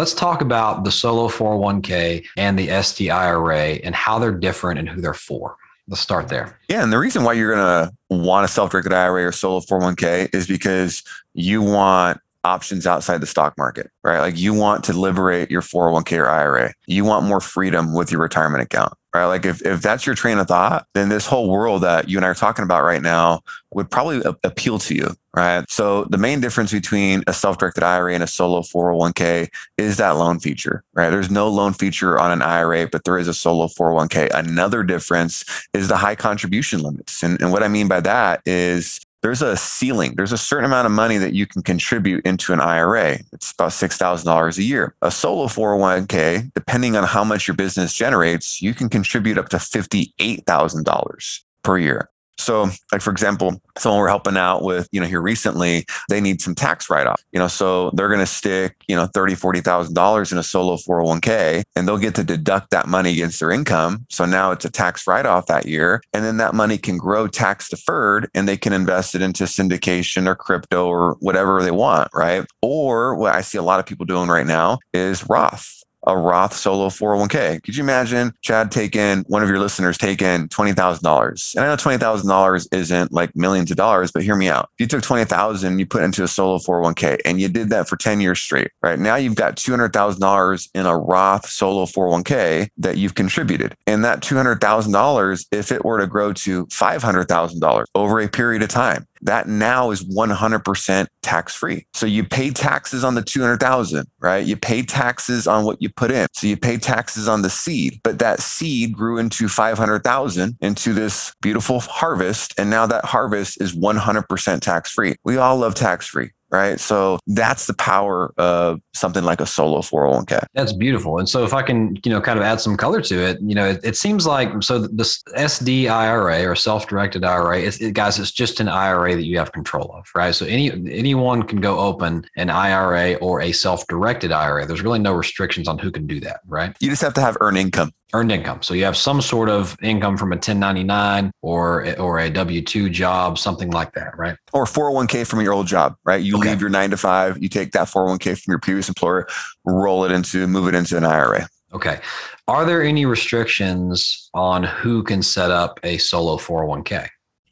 Let's 0.00 0.14
talk 0.14 0.40
about 0.40 0.84
the 0.84 0.90
solo 0.90 1.28
401k 1.28 2.24
and 2.38 2.58
the 2.58 2.68
SDIRA 2.68 3.82
and 3.84 3.94
how 3.94 4.18
they're 4.18 4.32
different 4.32 4.78
and 4.78 4.88
who 4.88 5.02
they're 5.02 5.12
for. 5.12 5.56
Let's 5.88 6.00
start 6.00 6.28
there. 6.28 6.58
Yeah. 6.70 6.82
And 6.82 6.90
the 6.90 6.98
reason 6.98 7.22
why 7.22 7.34
you're 7.34 7.54
going 7.54 7.86
to 7.86 7.92
want 8.08 8.46
a 8.46 8.48
self 8.48 8.70
directed 8.70 8.94
IRA 8.94 9.26
or 9.26 9.32
solo 9.32 9.60
401k 9.60 10.34
is 10.34 10.46
because 10.46 11.02
you 11.34 11.60
want 11.60 12.18
options 12.44 12.86
outside 12.86 13.20
the 13.20 13.26
stock 13.26 13.58
market, 13.58 13.90
right? 14.02 14.20
Like 14.20 14.38
you 14.38 14.54
want 14.54 14.84
to 14.84 14.94
liberate 14.94 15.50
your 15.50 15.60
401k 15.60 16.16
or 16.16 16.30
IRA. 16.30 16.72
You 16.86 17.04
want 17.04 17.26
more 17.26 17.42
freedom 17.42 17.92
with 17.92 18.10
your 18.10 18.22
retirement 18.22 18.62
account 18.62 18.94
right? 19.14 19.26
Like 19.26 19.44
if, 19.44 19.64
if 19.66 19.82
that's 19.82 20.06
your 20.06 20.14
train 20.14 20.38
of 20.38 20.48
thought, 20.48 20.86
then 20.94 21.08
this 21.08 21.26
whole 21.26 21.50
world 21.50 21.82
that 21.82 22.08
you 22.08 22.18
and 22.18 22.24
I 22.24 22.28
are 22.28 22.34
talking 22.34 22.64
about 22.64 22.84
right 22.84 23.02
now 23.02 23.40
would 23.72 23.90
probably 23.90 24.22
a- 24.24 24.36
appeal 24.44 24.78
to 24.80 24.94
you, 24.94 25.14
right? 25.34 25.64
So 25.68 26.04
the 26.04 26.18
main 26.18 26.40
difference 26.40 26.72
between 26.72 27.22
a 27.26 27.32
self-directed 27.32 27.82
IRA 27.82 28.14
and 28.14 28.22
a 28.22 28.26
solo 28.26 28.60
401k 28.60 29.48
is 29.78 29.96
that 29.96 30.10
loan 30.10 30.38
feature, 30.40 30.84
right? 30.94 31.10
There's 31.10 31.30
no 31.30 31.48
loan 31.48 31.72
feature 31.72 32.18
on 32.18 32.32
an 32.32 32.42
IRA, 32.42 32.88
but 32.88 33.04
there 33.04 33.18
is 33.18 33.28
a 33.28 33.34
solo 33.34 33.66
401k. 33.66 34.30
Another 34.34 34.82
difference 34.82 35.44
is 35.74 35.88
the 35.88 35.96
high 35.96 36.14
contribution 36.14 36.80
limits. 36.80 37.22
And, 37.22 37.40
and 37.40 37.52
what 37.52 37.62
I 37.62 37.68
mean 37.68 37.88
by 37.88 38.00
that 38.00 38.42
is 38.46 39.00
there's 39.22 39.42
a 39.42 39.56
ceiling. 39.56 40.14
There's 40.16 40.32
a 40.32 40.38
certain 40.38 40.64
amount 40.64 40.86
of 40.86 40.92
money 40.92 41.18
that 41.18 41.34
you 41.34 41.46
can 41.46 41.62
contribute 41.62 42.24
into 42.24 42.52
an 42.52 42.60
IRA. 42.60 43.18
It's 43.32 43.52
about 43.52 43.70
$6,000 43.70 44.58
a 44.58 44.62
year. 44.62 44.94
A 45.02 45.10
solo 45.10 45.46
401k, 45.46 46.52
depending 46.54 46.96
on 46.96 47.04
how 47.04 47.24
much 47.24 47.46
your 47.46 47.56
business 47.56 47.94
generates, 47.94 48.60
you 48.62 48.74
can 48.74 48.88
contribute 48.88 49.38
up 49.38 49.48
to 49.50 49.58
$58,000 49.58 51.40
per 51.62 51.78
year. 51.78 52.09
So, 52.40 52.68
like 52.92 53.02
for 53.02 53.10
example, 53.10 53.60
someone 53.78 54.00
we're 54.00 54.08
helping 54.08 54.36
out 54.36 54.62
with, 54.62 54.88
you 54.92 55.00
know, 55.00 55.06
here 55.06 55.20
recently, 55.20 55.84
they 56.08 56.20
need 56.20 56.40
some 56.40 56.54
tax 56.54 56.88
write-off. 56.90 57.22
You 57.32 57.38
know, 57.38 57.48
so 57.48 57.90
they're 57.90 58.08
going 58.08 58.20
to 58.20 58.26
stick, 58.26 58.76
you 58.88 58.96
know, 58.96 59.06
thirty, 59.06 59.34
forty 59.34 59.60
thousand 59.60 59.94
dollars 59.94 60.32
in 60.32 60.38
a 60.38 60.42
solo 60.42 60.76
401k, 60.76 61.62
and 61.76 61.86
they'll 61.86 61.98
get 61.98 62.14
to 62.16 62.24
deduct 62.24 62.70
that 62.70 62.88
money 62.88 63.12
against 63.12 63.40
their 63.40 63.50
income. 63.50 64.06
So 64.10 64.24
now 64.24 64.52
it's 64.52 64.64
a 64.64 64.70
tax 64.70 65.06
write-off 65.06 65.46
that 65.46 65.66
year, 65.66 66.02
and 66.12 66.24
then 66.24 66.38
that 66.38 66.54
money 66.54 66.78
can 66.78 66.96
grow 66.96 67.26
tax 67.26 67.68
deferred, 67.68 68.28
and 68.34 68.48
they 68.48 68.56
can 68.56 68.72
invest 68.72 69.14
it 69.14 69.22
into 69.22 69.44
syndication 69.44 70.26
or 70.26 70.34
crypto 70.34 70.86
or 70.86 71.16
whatever 71.20 71.62
they 71.62 71.70
want, 71.70 72.08
right? 72.14 72.46
Or 72.62 73.14
what 73.16 73.34
I 73.34 73.42
see 73.42 73.58
a 73.58 73.62
lot 73.62 73.80
of 73.80 73.86
people 73.86 74.06
doing 74.06 74.28
right 74.28 74.46
now 74.46 74.78
is 74.92 75.28
Roth 75.28 75.79
a 76.06 76.16
Roth 76.16 76.54
solo 76.54 76.88
401k. 76.88 77.62
Could 77.62 77.76
you 77.76 77.82
imagine 77.82 78.32
Chad 78.42 78.70
taking 78.70 79.20
one 79.28 79.42
of 79.42 79.48
your 79.48 79.58
listeners 79.58 79.98
taking 79.98 80.48
$20,000? 80.48 81.54
And 81.54 81.64
I 81.64 81.68
know 81.68 81.76
$20,000 81.76 82.68
isn't 82.72 83.12
like 83.12 83.34
millions 83.36 83.70
of 83.70 83.76
dollars, 83.76 84.10
but 84.12 84.22
hear 84.22 84.36
me 84.36 84.48
out. 84.48 84.70
If 84.78 84.80
you 84.80 84.86
took 84.86 85.02
20,000, 85.02 85.78
you 85.78 85.86
put 85.86 86.02
into 86.02 86.22
a 86.22 86.28
solo 86.28 86.58
401k 86.58 87.18
and 87.24 87.40
you 87.40 87.48
did 87.48 87.70
that 87.70 87.88
for 87.88 87.96
10 87.96 88.20
years 88.20 88.40
straight, 88.40 88.70
right? 88.82 88.98
Now 88.98 89.16
you've 89.16 89.34
got 89.34 89.56
$200,000 89.56 90.68
in 90.74 90.86
a 90.86 90.96
Roth 90.96 91.48
solo 91.48 91.84
401k 91.86 92.68
that 92.78 92.96
you've 92.96 93.14
contributed. 93.14 93.76
And 93.86 94.04
that 94.04 94.20
$200,000, 94.20 95.46
if 95.52 95.72
it 95.72 95.84
were 95.84 95.98
to 95.98 96.06
grow 96.06 96.32
to 96.32 96.66
$500,000 96.66 97.84
over 97.94 98.20
a 98.20 98.28
period 98.28 98.62
of 98.62 98.68
time, 98.68 99.06
that 99.22 99.48
now 99.48 99.90
is 99.90 100.04
100% 100.04 101.06
tax 101.22 101.54
free. 101.54 101.86
So 101.94 102.06
you 102.06 102.24
pay 102.24 102.50
taxes 102.50 103.04
on 103.04 103.14
the 103.14 103.22
200,000, 103.22 104.06
right? 104.20 104.44
You 104.44 104.56
pay 104.56 104.82
taxes 104.82 105.46
on 105.46 105.64
what 105.64 105.80
you 105.80 105.88
put 105.90 106.10
in. 106.10 106.26
So 106.32 106.46
you 106.46 106.56
pay 106.56 106.76
taxes 106.76 107.28
on 107.28 107.42
the 107.42 107.50
seed, 107.50 108.00
but 108.02 108.18
that 108.18 108.40
seed 108.40 108.92
grew 108.92 109.18
into 109.18 109.48
500,000 109.48 110.56
into 110.60 110.92
this 110.92 111.34
beautiful 111.42 111.80
harvest. 111.80 112.54
And 112.58 112.70
now 112.70 112.86
that 112.86 113.04
harvest 113.04 113.60
is 113.60 113.76
100% 113.76 114.60
tax 114.60 114.90
free. 114.90 115.14
We 115.24 115.36
all 115.36 115.58
love 115.58 115.74
tax 115.74 116.06
free 116.06 116.30
right? 116.50 116.80
So 116.80 117.18
that's 117.26 117.66
the 117.66 117.74
power 117.74 118.32
of 118.36 118.80
something 118.94 119.24
like 119.24 119.40
a 119.40 119.46
solo 119.46 119.80
401k. 119.80 120.44
That's 120.54 120.72
beautiful. 120.72 121.18
And 121.18 121.28
so 121.28 121.44
if 121.44 121.54
I 121.54 121.62
can, 121.62 121.96
you 122.04 122.10
know, 122.10 122.20
kind 122.20 122.38
of 122.38 122.44
add 122.44 122.60
some 122.60 122.76
color 122.76 123.00
to 123.02 123.18
it, 123.18 123.38
you 123.40 123.54
know, 123.54 123.68
it, 123.68 123.80
it 123.84 123.96
seems 123.96 124.26
like 124.26 124.62
so 124.62 124.78
this 124.78 125.22
SD 125.36 125.90
IRA 125.90 126.48
or 126.48 126.56
self-directed 126.56 127.24
IRA, 127.24 127.60
it's, 127.60 127.80
it, 127.80 127.94
guys, 127.94 128.18
it's 128.18 128.32
just 128.32 128.60
an 128.60 128.68
IRA 128.68 129.14
that 129.16 129.24
you 129.24 129.38
have 129.38 129.52
control 129.52 129.92
of, 129.94 130.06
right? 130.14 130.34
So 130.34 130.46
any 130.46 130.70
anyone 130.90 131.42
can 131.42 131.60
go 131.60 131.78
open 131.78 132.24
an 132.36 132.50
IRA 132.50 133.14
or 133.14 133.40
a 133.40 133.52
self-directed 133.52 134.32
IRA. 134.32 134.66
There's 134.66 134.82
really 134.82 134.98
no 134.98 135.12
restrictions 135.12 135.68
on 135.68 135.78
who 135.78 135.90
can 135.90 136.06
do 136.06 136.20
that, 136.20 136.40
right? 136.46 136.76
You 136.80 136.90
just 136.90 137.02
have 137.02 137.14
to 137.14 137.20
have 137.20 137.36
earned 137.40 137.58
income 137.58 137.92
earned 138.12 138.32
income. 138.32 138.62
So 138.62 138.74
you 138.74 138.84
have 138.84 138.96
some 138.96 139.20
sort 139.20 139.48
of 139.48 139.76
income 139.82 140.16
from 140.16 140.32
a 140.32 140.36
1099 140.36 141.30
or 141.42 141.98
or 141.98 142.18
a 142.18 142.30
W2 142.30 142.90
job, 142.90 143.38
something 143.38 143.70
like 143.70 143.92
that, 143.92 144.16
right? 144.18 144.36
Or 144.52 144.64
401k 144.64 145.26
from 145.26 145.40
your 145.40 145.52
old 145.52 145.66
job, 145.66 145.96
right? 146.04 146.22
You 146.22 146.38
okay. 146.38 146.50
leave 146.50 146.60
your 146.60 146.70
9 146.70 146.90
to 146.90 146.96
5, 146.96 147.42
you 147.42 147.48
take 147.48 147.72
that 147.72 147.88
401k 147.88 148.40
from 148.40 148.52
your 148.52 148.58
previous 148.58 148.88
employer, 148.88 149.26
roll 149.64 150.04
it 150.04 150.12
into 150.12 150.46
move 150.46 150.68
it 150.68 150.74
into 150.74 150.96
an 150.96 151.04
IRA. 151.04 151.48
Okay. 151.72 152.00
Are 152.48 152.64
there 152.64 152.82
any 152.82 153.06
restrictions 153.06 154.28
on 154.34 154.64
who 154.64 155.04
can 155.04 155.22
set 155.22 155.50
up 155.50 155.78
a 155.84 155.98
solo 155.98 156.36
401k? 156.36 157.08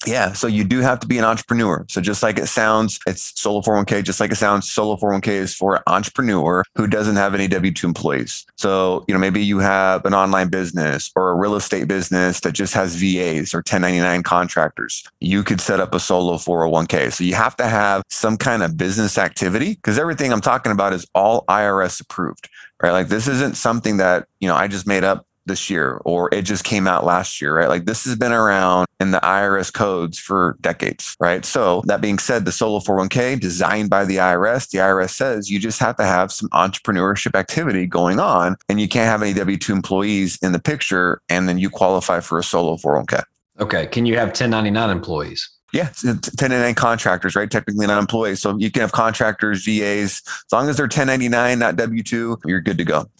Yeah. 0.08 0.32
So 0.32 0.46
you 0.46 0.64
do 0.64 0.80
have 0.80 1.00
to 1.00 1.06
be 1.06 1.18
an 1.18 1.24
entrepreneur. 1.24 1.84
So 1.88 2.00
just 2.00 2.22
like 2.22 2.38
it 2.38 2.46
sounds, 2.46 2.98
it's 3.06 3.38
solo 3.38 3.60
401k, 3.60 4.02
just 4.02 4.20
like 4.20 4.32
it 4.32 4.36
sounds, 4.36 4.70
solo 4.70 4.96
401k 4.96 5.28
is 5.28 5.54
for 5.54 5.76
an 5.76 5.82
entrepreneur 5.86 6.64
who 6.76 6.86
doesn't 6.86 7.16
have 7.16 7.34
any 7.34 7.46
W 7.46 7.72
2 7.72 7.86
employees. 7.86 8.46
So, 8.56 9.04
you 9.06 9.14
know, 9.14 9.20
maybe 9.20 9.44
you 9.44 9.58
have 9.58 10.06
an 10.06 10.14
online 10.14 10.48
business 10.48 11.10
or 11.14 11.30
a 11.30 11.34
real 11.34 11.56
estate 11.56 11.88
business 11.88 12.40
that 12.40 12.52
just 12.52 12.72
has 12.72 12.96
VAs 12.96 13.52
or 13.52 13.58
1099 13.58 14.22
contractors. 14.22 15.04
You 15.20 15.44
could 15.44 15.60
set 15.60 15.78
up 15.78 15.94
a 15.94 16.00
solo 16.00 16.36
401k. 16.36 17.12
So 17.12 17.22
you 17.24 17.34
have 17.34 17.56
to 17.56 17.66
have 17.66 18.02
some 18.08 18.38
kind 18.38 18.62
of 18.62 18.78
business 18.78 19.18
activity 19.18 19.74
because 19.74 19.98
everything 19.98 20.32
I'm 20.32 20.40
talking 20.40 20.72
about 20.72 20.94
is 20.94 21.06
all 21.14 21.44
IRS 21.50 22.00
approved, 22.00 22.48
right? 22.82 22.92
Like 22.92 23.08
this 23.08 23.28
isn't 23.28 23.58
something 23.58 23.98
that, 23.98 24.26
you 24.40 24.48
know, 24.48 24.56
I 24.56 24.68
just 24.68 24.86
made 24.86 25.04
up 25.04 25.26
this 25.48 25.68
year 25.68 26.00
or 26.04 26.32
it 26.32 26.42
just 26.42 26.64
came 26.64 26.86
out 26.86 27.04
last 27.04 27.40
year, 27.40 27.56
right? 27.56 27.68
Like 27.68 27.86
this 27.86 28.04
has 28.04 28.16
been 28.16 28.32
around 28.32 28.86
in 29.00 29.10
the 29.10 29.20
IRS 29.20 29.72
codes 29.72 30.18
for 30.18 30.56
decades, 30.60 31.16
right? 31.20 31.44
So 31.44 31.82
that 31.86 32.00
being 32.00 32.18
said, 32.18 32.44
the 32.44 32.52
solo 32.52 32.80
401k 32.80 33.40
designed 33.40 33.90
by 33.90 34.04
the 34.04 34.16
IRS, 34.16 34.70
the 34.70 34.78
IRS 34.78 35.10
says 35.10 35.50
you 35.50 35.58
just 35.58 35.80
have 35.80 35.96
to 35.96 36.04
have 36.04 36.30
some 36.32 36.48
entrepreneurship 36.50 37.34
activity 37.36 37.86
going 37.86 38.20
on 38.20 38.56
and 38.68 38.80
you 38.80 38.88
can't 38.88 39.06
have 39.06 39.22
any 39.22 39.34
W2 39.34 39.70
employees 39.70 40.38
in 40.42 40.52
the 40.52 40.60
picture 40.60 41.20
and 41.28 41.48
then 41.48 41.58
you 41.58 41.70
qualify 41.70 42.20
for 42.20 42.38
a 42.38 42.44
solo 42.44 42.76
401k. 42.76 43.22
Okay. 43.60 43.86
Can 43.86 44.06
you 44.06 44.16
have 44.16 44.28
1099 44.28 44.90
employees? 44.90 45.48
Yeah, 45.72 45.88
1099 46.02 46.74
contractors, 46.76 47.36
right? 47.36 47.50
Technically 47.50 47.86
not 47.86 47.98
employees. 47.98 48.40
So 48.40 48.56
you 48.56 48.70
can 48.70 48.80
have 48.80 48.92
contractors, 48.92 49.64
VAs, 49.64 50.22
as 50.26 50.44
long 50.50 50.68
as 50.68 50.78
they're 50.78 50.84
1099, 50.84 51.58
not 51.58 51.76
W 51.76 52.02
2, 52.02 52.38
you're 52.46 52.62
good 52.62 52.78
to 52.78 52.84
go. 52.84 53.10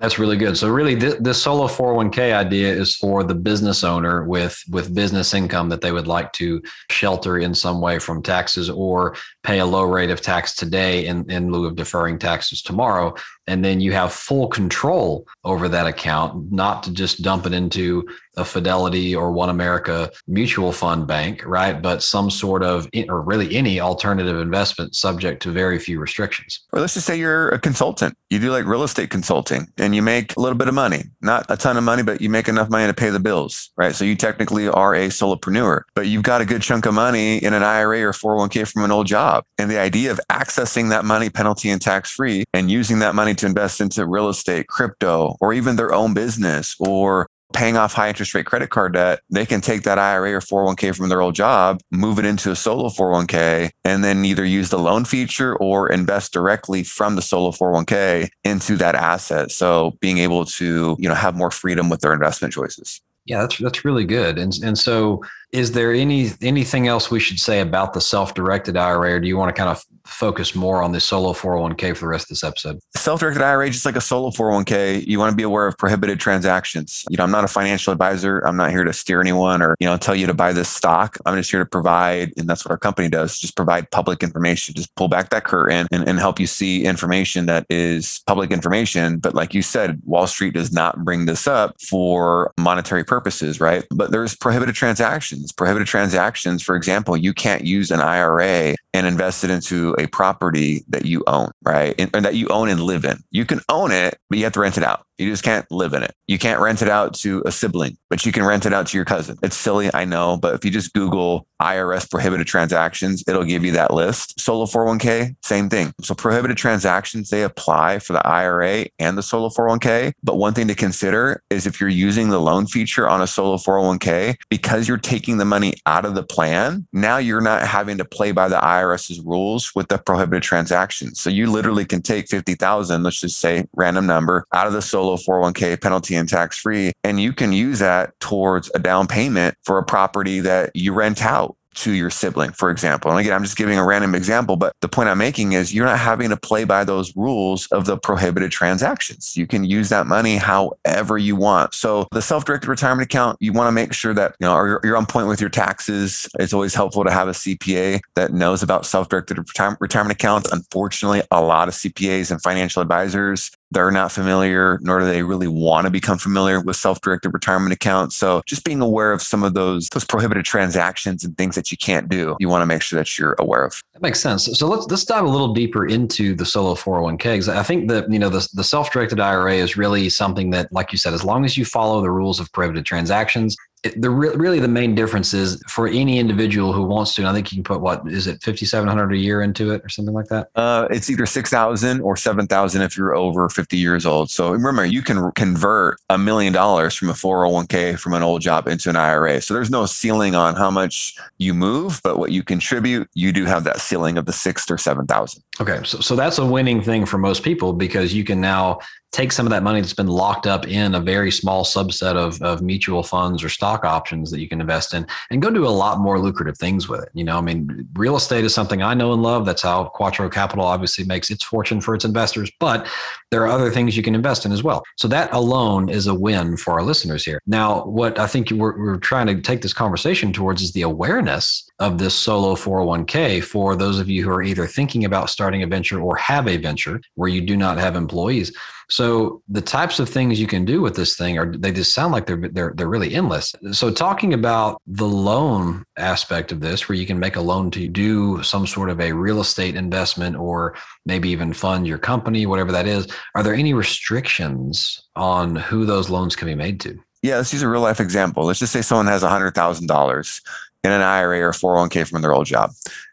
That's 0.00 0.18
really 0.18 0.36
good. 0.36 0.56
So 0.56 0.68
really, 0.68 0.94
this, 0.94 1.16
this 1.20 1.42
solo 1.42 1.66
401k 1.66 2.32
idea 2.32 2.72
is 2.72 2.94
for 2.94 3.24
the 3.24 3.34
business 3.34 3.82
owner 3.82 4.24
with 4.24 4.62
with 4.70 4.94
business 4.94 5.34
income 5.34 5.68
that 5.70 5.80
they 5.80 5.90
would 5.90 6.06
like 6.06 6.32
to 6.34 6.62
shelter 6.90 7.38
in 7.38 7.54
some 7.54 7.80
way 7.80 7.98
from 7.98 8.22
taxes 8.22 8.70
or 8.70 9.16
pay 9.48 9.60
a 9.60 9.64
low 9.64 9.84
rate 9.84 10.10
of 10.10 10.20
tax 10.20 10.54
today 10.54 11.06
in, 11.06 11.24
in 11.30 11.50
lieu 11.50 11.64
of 11.64 11.74
deferring 11.74 12.18
taxes 12.18 12.60
tomorrow. 12.60 13.14
And 13.46 13.64
then 13.64 13.80
you 13.80 13.92
have 13.92 14.12
full 14.12 14.48
control 14.48 15.26
over 15.42 15.70
that 15.70 15.86
account, 15.86 16.52
not 16.52 16.82
to 16.82 16.92
just 16.92 17.22
dump 17.22 17.46
it 17.46 17.54
into 17.54 18.06
a 18.36 18.44
Fidelity 18.44 19.16
or 19.16 19.32
One 19.32 19.48
America 19.48 20.10
mutual 20.26 20.70
fund 20.70 21.06
bank, 21.06 21.42
right? 21.46 21.80
But 21.80 22.02
some 22.02 22.30
sort 22.30 22.62
of, 22.62 22.88
or 23.08 23.22
really 23.22 23.56
any 23.56 23.80
alternative 23.80 24.38
investment 24.38 24.94
subject 24.94 25.42
to 25.42 25.50
very 25.50 25.78
few 25.78 25.98
restrictions. 25.98 26.60
Or 26.72 26.80
let's 26.80 26.94
just 26.94 27.06
say 27.06 27.18
you're 27.18 27.48
a 27.48 27.58
consultant. 27.58 28.16
You 28.28 28.38
do 28.38 28.50
like 28.50 28.66
real 28.66 28.82
estate 28.82 29.08
consulting 29.08 29.66
and 29.78 29.94
you 29.94 30.02
make 30.02 30.36
a 30.36 30.40
little 30.40 30.58
bit 30.58 30.68
of 30.68 30.74
money, 30.74 31.04
not 31.22 31.46
a 31.48 31.56
ton 31.56 31.78
of 31.78 31.84
money, 31.84 32.02
but 32.02 32.20
you 32.20 32.28
make 32.28 32.48
enough 32.48 32.68
money 32.68 32.86
to 32.86 32.94
pay 32.94 33.08
the 33.08 33.18
bills, 33.18 33.70
right? 33.76 33.94
So 33.94 34.04
you 34.04 34.14
technically 34.14 34.68
are 34.68 34.94
a 34.94 35.08
solopreneur, 35.08 35.82
but 35.94 36.06
you've 36.06 36.22
got 36.22 36.42
a 36.42 36.44
good 36.44 36.60
chunk 36.60 36.84
of 36.84 36.92
money 36.92 37.38
in 37.38 37.54
an 37.54 37.62
IRA 37.62 38.02
or 38.02 38.12
401k 38.12 38.70
from 38.70 38.84
an 38.84 38.92
old 38.92 39.06
job. 39.06 39.37
And 39.58 39.70
the 39.70 39.78
idea 39.78 40.10
of 40.10 40.20
accessing 40.30 40.90
that 40.90 41.04
money 41.04 41.30
penalty 41.30 41.70
and 41.70 41.80
tax 41.80 42.10
free 42.10 42.44
and 42.54 42.70
using 42.70 42.98
that 43.00 43.14
money 43.14 43.34
to 43.36 43.46
invest 43.46 43.80
into 43.80 44.06
real 44.06 44.28
estate, 44.28 44.68
crypto, 44.68 45.36
or 45.40 45.52
even 45.52 45.76
their 45.76 45.92
own 45.92 46.14
business 46.14 46.76
or 46.78 47.28
paying 47.52 47.76
off 47.76 47.92
high 47.92 48.08
interest 48.08 48.34
rate 48.34 48.46
credit 48.46 48.70
card 48.70 48.94
debt, 48.94 49.20
they 49.30 49.46
can 49.46 49.60
take 49.60 49.82
that 49.82 49.98
IRA 49.98 50.34
or 50.34 50.40
401k 50.40 50.94
from 50.94 51.08
their 51.08 51.20
old 51.20 51.34
job, 51.34 51.80
move 51.90 52.18
it 52.18 52.24
into 52.24 52.50
a 52.50 52.56
solo 52.56 52.88
401k, 52.88 53.70
and 53.84 54.04
then 54.04 54.24
either 54.24 54.44
use 54.44 54.70
the 54.70 54.78
loan 54.78 55.04
feature 55.04 55.56
or 55.56 55.88
invest 55.88 56.32
directly 56.32 56.82
from 56.82 57.16
the 57.16 57.22
solo 57.22 57.50
401k 57.50 58.28
into 58.44 58.76
that 58.76 58.94
asset. 58.94 59.50
So 59.50 59.96
being 60.00 60.18
able 60.18 60.44
to, 60.44 60.96
you 60.98 61.08
know, 61.08 61.14
have 61.14 61.36
more 61.36 61.50
freedom 61.50 61.88
with 61.88 62.00
their 62.00 62.12
investment 62.12 62.52
choices. 62.52 63.00
Yeah, 63.24 63.42
that's 63.42 63.58
that's 63.58 63.84
really 63.84 64.06
good. 64.06 64.38
And 64.38 64.54
and 64.62 64.78
so 64.78 65.22
is 65.52 65.72
there 65.72 65.92
any 65.92 66.30
anything 66.42 66.88
else 66.88 67.10
we 67.10 67.20
should 67.20 67.38
say 67.38 67.60
about 67.60 67.94
the 67.94 68.00
self-directed 68.00 68.76
IRA, 68.76 69.14
or 69.14 69.20
do 69.20 69.28
you 69.28 69.36
want 69.36 69.54
to 69.54 69.58
kind 69.58 69.70
of 69.70 69.82
focus 70.04 70.54
more 70.54 70.82
on 70.82 70.92
the 70.92 71.00
solo 71.00 71.32
401k 71.32 71.94
for 71.94 72.00
the 72.00 72.08
rest 72.08 72.24
of 72.24 72.28
this 72.30 72.44
episode? 72.44 72.78
Self-directed 72.96 73.42
IRA, 73.42 73.70
just 73.70 73.86
like 73.86 73.96
a 73.96 74.00
solo 74.00 74.30
401k, 74.30 75.06
you 75.06 75.18
want 75.18 75.30
to 75.30 75.36
be 75.36 75.42
aware 75.42 75.66
of 75.66 75.76
prohibited 75.78 76.20
transactions. 76.20 77.04
You 77.08 77.16
know, 77.16 77.24
I'm 77.24 77.30
not 77.30 77.44
a 77.44 77.48
financial 77.48 77.92
advisor. 77.92 78.40
I'm 78.40 78.56
not 78.56 78.70
here 78.70 78.84
to 78.84 78.92
steer 78.92 79.20
anyone 79.20 79.62
or 79.62 79.74
you 79.80 79.86
know 79.86 79.96
tell 79.96 80.14
you 80.14 80.26
to 80.26 80.34
buy 80.34 80.52
this 80.52 80.68
stock. 80.68 81.16
I'm 81.24 81.36
just 81.36 81.50
here 81.50 81.60
to 81.60 81.66
provide, 81.66 82.32
and 82.36 82.48
that's 82.48 82.64
what 82.64 82.70
our 82.70 82.78
company 82.78 83.08
does. 83.08 83.38
Just 83.38 83.56
provide 83.56 83.90
public 83.90 84.22
information. 84.22 84.74
Just 84.74 84.94
pull 84.96 85.08
back 85.08 85.30
that 85.30 85.44
curtain 85.44 85.86
and, 85.90 86.06
and 86.06 86.18
help 86.18 86.38
you 86.38 86.46
see 86.46 86.84
information 86.84 87.46
that 87.46 87.64
is 87.70 88.22
public 88.26 88.50
information. 88.50 89.18
But 89.18 89.34
like 89.34 89.54
you 89.54 89.62
said, 89.62 90.00
Wall 90.04 90.26
Street 90.26 90.52
does 90.52 90.72
not 90.72 91.04
bring 91.04 91.24
this 91.24 91.46
up 91.46 91.80
for 91.80 92.52
monetary 92.58 93.04
purposes, 93.04 93.60
right? 93.60 93.86
But 93.90 94.10
there's 94.10 94.36
prohibited 94.36 94.74
transactions 94.74 95.37
transactions, 95.38 95.52
prohibited 95.52 95.88
transactions. 95.88 96.62
For 96.62 96.76
example, 96.76 97.16
you 97.16 97.32
can't 97.32 97.64
use 97.64 97.90
an 97.90 98.00
IRA 98.00 98.74
and 98.94 99.06
invest 99.06 99.44
it 99.44 99.50
into 99.50 99.94
a 99.98 100.06
property 100.08 100.84
that 100.88 101.04
you 101.04 101.22
own, 101.26 101.50
right? 101.62 101.94
And, 101.98 102.10
and 102.14 102.24
that 102.24 102.34
you 102.34 102.48
own 102.48 102.68
and 102.68 102.80
live 102.80 103.04
in. 103.04 103.18
You 103.30 103.44
can 103.44 103.60
own 103.68 103.92
it, 103.92 104.18
but 104.28 104.38
you 104.38 104.44
have 104.44 104.52
to 104.54 104.60
rent 104.60 104.78
it 104.78 104.84
out. 104.84 105.04
You 105.18 105.30
just 105.30 105.42
can't 105.42 105.70
live 105.70 105.94
in 105.94 106.02
it. 106.02 106.14
You 106.28 106.38
can't 106.38 106.60
rent 106.60 106.80
it 106.80 106.88
out 106.88 107.14
to 107.16 107.42
a 107.44 107.50
sibling, 107.50 107.96
but 108.08 108.24
you 108.24 108.32
can 108.32 108.44
rent 108.44 108.66
it 108.66 108.72
out 108.72 108.86
to 108.88 108.96
your 108.96 109.04
cousin. 109.04 109.36
It's 109.42 109.56
silly, 109.56 109.90
I 109.92 110.04
know, 110.04 110.36
but 110.36 110.54
if 110.54 110.64
you 110.64 110.70
just 110.70 110.92
Google 110.92 111.46
IRS 111.60 112.08
prohibited 112.08 112.46
transactions, 112.46 113.24
it'll 113.26 113.44
give 113.44 113.64
you 113.64 113.72
that 113.72 113.92
list. 113.92 114.38
Solo 114.38 114.64
401k, 114.66 115.34
same 115.44 115.68
thing. 115.68 115.92
So 116.02 116.14
prohibited 116.14 116.56
transactions, 116.56 117.30
they 117.30 117.42
apply 117.42 117.98
for 117.98 118.12
the 118.12 118.24
IRA 118.26 118.86
and 118.98 119.18
the 119.18 119.22
solo 119.22 119.48
401k. 119.48 120.12
But 120.22 120.36
one 120.36 120.54
thing 120.54 120.68
to 120.68 120.74
consider 120.74 121.42
is 121.50 121.66
if 121.66 121.80
you're 121.80 121.88
using 121.88 122.28
the 122.28 122.40
loan 122.40 122.66
feature 122.66 123.08
on 123.08 123.20
a 123.20 123.26
solo 123.26 123.56
401k, 123.56 124.36
because 124.50 124.86
you're 124.86 124.98
taking 124.98 125.38
the 125.38 125.44
money 125.44 125.74
out 125.86 126.04
of 126.04 126.14
the 126.14 126.22
plan, 126.22 126.86
now 126.92 127.16
you're 127.16 127.40
not 127.40 127.62
having 127.66 127.98
to 127.98 128.04
play 128.04 128.30
by 128.30 128.48
the 128.48 128.58
IRS's 128.58 129.20
rules 129.20 129.72
with 129.74 129.88
the 129.88 129.98
prohibited 129.98 130.44
transactions. 130.44 131.20
So 131.20 131.30
you 131.30 131.50
literally 131.50 131.84
can 131.84 132.02
take 132.02 132.28
50,000, 132.28 133.02
let's 133.02 133.20
just 133.20 133.40
say 133.40 133.64
random 133.74 134.06
number 134.06 134.44
out 134.52 134.68
of 134.68 134.72
the 134.72 134.82
solo 135.16 135.42
401k 135.42 135.80
penalty 135.80 136.14
and 136.14 136.28
tax 136.28 136.58
free. 136.58 136.92
And 137.04 137.20
you 137.20 137.32
can 137.32 137.52
use 137.52 137.78
that 137.78 138.18
towards 138.20 138.70
a 138.74 138.78
down 138.78 139.06
payment 139.06 139.56
for 139.64 139.78
a 139.78 139.84
property 139.84 140.40
that 140.40 140.74
you 140.74 140.92
rent 140.92 141.24
out 141.24 141.56
to 141.74 141.92
your 141.92 142.10
sibling, 142.10 142.50
for 142.50 142.70
example. 142.70 143.08
And 143.08 143.20
again, 143.20 143.32
I'm 143.32 143.44
just 143.44 143.56
giving 143.56 143.78
a 143.78 143.84
random 143.84 144.16
example, 144.16 144.56
but 144.56 144.72
the 144.80 144.88
point 144.88 145.08
I'm 145.08 145.18
making 145.18 145.52
is 145.52 145.72
you're 145.72 145.86
not 145.86 145.98
having 145.98 146.28
to 146.30 146.36
play 146.36 146.64
by 146.64 146.82
those 146.82 147.14
rules 147.14 147.66
of 147.68 147.84
the 147.84 147.96
prohibited 147.96 148.50
transactions. 148.50 149.36
You 149.36 149.46
can 149.46 149.62
use 149.62 149.88
that 149.90 150.08
money 150.08 150.38
however 150.38 151.18
you 151.18 151.36
want. 151.36 151.74
So 151.74 152.08
the 152.10 152.22
self-directed 152.22 152.68
retirement 152.68 153.04
account, 153.04 153.36
you 153.40 153.52
want 153.52 153.68
to 153.68 153.72
make 153.72 153.92
sure 153.92 154.12
that 154.14 154.34
you 154.40 154.46
know 154.46 154.80
you're 154.82 154.96
on 154.96 155.06
point 155.06 155.28
with 155.28 155.40
your 155.40 155.50
taxes. 155.50 156.28
It's 156.40 156.52
always 156.52 156.74
helpful 156.74 157.04
to 157.04 157.12
have 157.12 157.28
a 157.28 157.32
CPA 157.32 158.00
that 158.16 158.32
knows 158.32 158.64
about 158.64 158.84
self-directed 158.84 159.38
retirement 159.38 160.12
accounts. 160.12 160.50
Unfortunately, 160.50 161.22
a 161.30 161.40
lot 161.40 161.68
of 161.68 161.74
CPAs 161.74 162.32
and 162.32 162.42
financial 162.42 162.82
advisors 162.82 163.52
they're 163.70 163.90
not 163.90 164.12
familiar, 164.12 164.78
nor 164.82 165.00
do 165.00 165.06
they 165.06 165.22
really 165.22 165.48
want 165.48 165.86
to 165.86 165.90
become 165.90 166.18
familiar 166.18 166.60
with 166.60 166.76
self-directed 166.76 167.30
retirement 167.30 167.72
accounts. 167.72 168.16
So 168.16 168.42
just 168.46 168.64
being 168.64 168.80
aware 168.80 169.12
of 169.12 169.22
some 169.22 169.42
of 169.42 169.54
those 169.54 169.88
those 169.90 170.04
prohibited 170.04 170.44
transactions 170.44 171.24
and 171.24 171.36
things 171.36 171.54
that 171.54 171.70
you 171.70 171.76
can't 171.76 172.08
do, 172.08 172.36
you 172.40 172.48
want 172.48 172.62
to 172.62 172.66
make 172.66 172.82
sure 172.82 172.98
that 172.98 173.18
you're 173.18 173.36
aware 173.38 173.64
of. 173.64 173.82
That 173.94 174.02
makes 174.02 174.20
sense. 174.20 174.44
So 174.58 174.66
let's 174.66 174.86
let's 174.86 175.04
dive 175.04 175.24
a 175.24 175.28
little 175.28 175.52
deeper 175.52 175.86
into 175.86 176.34
the 176.34 176.46
solo 176.46 176.74
401k 176.74 177.22
because 177.22 177.48
I 177.48 177.62
think 177.62 177.88
that 177.88 178.10
you 178.10 178.18
know 178.18 178.28
the, 178.28 178.48
the 178.54 178.64
self-directed 178.64 179.20
IRA 179.20 179.54
is 179.54 179.76
really 179.76 180.08
something 180.08 180.50
that, 180.50 180.72
like 180.72 180.92
you 180.92 180.98
said, 180.98 181.14
as 181.14 181.24
long 181.24 181.44
as 181.44 181.56
you 181.56 181.64
follow 181.64 182.00
the 182.00 182.10
rules 182.10 182.40
of 182.40 182.50
prohibited 182.52 182.86
transactions, 182.86 183.56
it, 183.84 184.00
the 184.00 184.10
re- 184.10 184.34
really 184.34 184.58
the 184.58 184.68
main 184.68 184.94
difference 184.94 185.32
is 185.32 185.62
for 185.68 185.86
any 185.86 186.18
individual 186.18 186.72
who 186.72 186.82
wants 186.84 187.14
to. 187.14 187.26
I 187.26 187.32
think 187.32 187.52
you 187.52 187.56
can 187.56 187.64
put 187.64 187.80
what 187.80 188.02
is 188.08 188.26
it 188.26 188.42
fifty 188.42 188.66
seven 188.66 188.88
hundred 188.88 189.12
a 189.12 189.16
year 189.16 189.42
into 189.42 189.72
it 189.72 189.84
or 189.84 189.88
something 189.88 190.14
like 190.14 190.26
that. 190.26 190.48
Uh, 190.54 190.88
it's 190.90 191.08
either 191.08 191.26
six 191.26 191.50
thousand 191.50 192.00
or 192.00 192.16
seven 192.16 192.46
thousand 192.46 192.82
if 192.82 192.96
you're 192.96 193.14
over 193.14 193.48
fifty 193.48 193.76
years 193.76 194.04
old. 194.04 194.30
So 194.30 194.50
remember, 194.50 194.84
you 194.84 195.02
can 195.02 195.30
convert 195.32 195.98
a 196.10 196.18
million 196.18 196.52
dollars 196.52 196.94
from 196.94 197.08
a 197.08 197.14
four 197.14 197.44
hundred 197.44 197.54
one 197.54 197.66
k 197.66 197.96
from 197.96 198.14
an 198.14 198.22
old 198.22 198.42
job 198.42 198.66
into 198.66 198.90
an 198.90 198.96
IRA. 198.96 199.40
So 199.40 199.54
there's 199.54 199.70
no 199.70 199.86
ceiling 199.86 200.34
on 200.34 200.56
how 200.56 200.70
much 200.70 201.16
you 201.38 201.54
move, 201.54 202.00
but 202.02 202.18
what 202.18 202.32
you 202.32 202.42
contribute, 202.42 203.08
you 203.14 203.32
do 203.32 203.44
have 203.44 203.64
that 203.64 203.80
ceiling 203.80 204.18
of 204.18 204.26
the 204.26 204.32
six 204.32 204.68
or 204.70 204.78
seven 204.78 205.06
thousand. 205.06 205.42
Okay, 205.60 205.80
so 205.84 206.00
so 206.00 206.16
that's 206.16 206.38
a 206.38 206.46
winning 206.46 206.82
thing 206.82 207.06
for 207.06 207.18
most 207.18 207.42
people 207.42 207.72
because 207.72 208.12
you 208.12 208.24
can 208.24 208.40
now 208.40 208.78
take 209.12 209.32
some 209.32 209.46
of 209.46 209.50
that 209.50 209.62
money 209.62 209.80
that's 209.80 209.94
been 209.94 210.06
locked 210.06 210.46
up 210.46 210.66
in 210.68 210.94
a 210.94 211.00
very 211.00 211.30
small 211.30 211.64
subset 211.64 212.14
of, 212.14 212.40
of 212.42 212.60
mutual 212.60 213.02
funds 213.02 213.42
or 213.42 213.48
stock 213.48 213.84
options 213.84 214.30
that 214.30 214.40
you 214.40 214.48
can 214.48 214.60
invest 214.60 214.92
in 214.92 215.06
and 215.30 215.40
go 215.40 215.50
do 215.50 215.66
a 215.66 215.68
lot 215.68 215.98
more 215.98 216.18
lucrative 216.18 216.58
things 216.58 216.88
with 216.88 217.02
it. 217.02 217.08
You 217.14 217.24
know, 217.24 217.38
I 217.38 217.40
mean, 217.40 217.88
real 217.94 218.16
estate 218.16 218.44
is 218.44 218.52
something 218.52 218.82
I 218.82 218.94
know 218.94 219.12
and 219.12 219.22
love. 219.22 219.46
That's 219.46 219.62
how 219.62 219.84
Quattro 219.84 220.28
Capital 220.28 220.64
obviously 220.64 221.04
makes 221.04 221.30
its 221.30 221.42
fortune 221.42 221.80
for 221.80 221.94
its 221.94 222.04
investors, 222.04 222.50
but 222.60 222.86
there 223.30 223.42
are 223.42 223.48
other 223.48 223.70
things 223.70 223.96
you 223.96 224.02
can 224.02 224.14
invest 224.14 224.44
in 224.44 224.52
as 224.52 224.62
well. 224.62 224.84
So 224.96 225.08
that 225.08 225.32
alone 225.32 225.88
is 225.88 226.06
a 226.06 226.14
win 226.14 226.56
for 226.56 226.74
our 226.74 226.82
listeners 226.82 227.24
here. 227.24 227.40
Now, 227.46 227.84
what 227.84 228.18
I 228.18 228.26
think 228.26 228.50
we're, 228.50 228.78
we're 228.78 228.98
trying 228.98 229.26
to 229.28 229.40
take 229.40 229.62
this 229.62 229.72
conversation 229.72 230.32
towards 230.32 230.62
is 230.62 230.72
the 230.72 230.82
awareness 230.82 231.68
of 231.78 231.98
this 231.98 232.14
solo 232.14 232.54
401k 232.54 233.42
for 233.42 233.74
those 233.74 233.98
of 233.98 234.10
you 234.10 234.24
who 234.24 234.30
are 234.30 234.42
either 234.42 234.66
thinking 234.66 235.04
about 235.04 235.30
starting 235.30 235.62
a 235.62 235.66
venture 235.66 236.00
or 236.00 236.16
have 236.16 236.46
a 236.46 236.56
venture 236.58 237.00
where 237.14 237.28
you 237.28 237.40
do 237.40 237.56
not 237.56 237.78
have 237.78 237.96
employees. 237.96 238.52
So 238.90 239.42
the 239.48 239.60
types 239.60 239.98
of 239.98 240.08
things 240.08 240.40
you 240.40 240.46
can 240.46 240.64
do 240.64 240.80
with 240.80 240.96
this 240.96 241.16
thing 241.16 241.38
are 241.38 241.54
they 241.56 241.72
just 241.72 241.94
sound 241.94 242.12
like 242.12 242.26
they're 242.26 242.48
they're 242.52 242.72
they're 242.74 242.88
really 242.88 243.14
endless. 243.14 243.54
So 243.72 243.90
talking 243.90 244.32
about 244.32 244.80
the 244.86 245.06
loan 245.06 245.84
aspect 245.98 246.52
of 246.52 246.60
this 246.60 246.88
where 246.88 246.96
you 246.96 247.06
can 247.06 247.18
make 247.18 247.36
a 247.36 247.40
loan 247.40 247.70
to 247.72 247.86
do 247.86 248.42
some 248.42 248.66
sort 248.66 248.88
of 248.88 249.00
a 249.00 249.12
real 249.12 249.40
estate 249.40 249.76
investment 249.76 250.36
or 250.36 250.74
maybe 251.04 251.28
even 251.28 251.52
fund 251.52 251.86
your 251.86 251.98
company 251.98 252.46
whatever 252.46 252.72
that 252.72 252.86
is, 252.86 253.06
are 253.34 253.42
there 253.42 253.54
any 253.54 253.74
restrictions 253.74 255.08
on 255.16 255.56
who 255.56 255.84
those 255.84 256.08
loans 256.08 256.34
can 256.34 256.46
be 256.46 256.54
made 256.54 256.80
to? 256.80 256.98
Yeah, 257.22 257.36
let's 257.36 257.52
use 257.52 257.62
a 257.62 257.68
real 257.68 257.80
life 257.80 258.00
example. 258.00 258.44
Let's 258.44 258.60
just 258.60 258.72
say 258.72 258.80
someone 258.80 259.08
has 259.08 259.22
$100,000 259.22 260.40
in 260.84 260.92
an 260.92 261.02
IRA 261.02 261.40
or 261.40 261.52
401k 261.52 262.08
from 262.08 262.22
their 262.22 262.32
old 262.32 262.46
job 262.46 262.70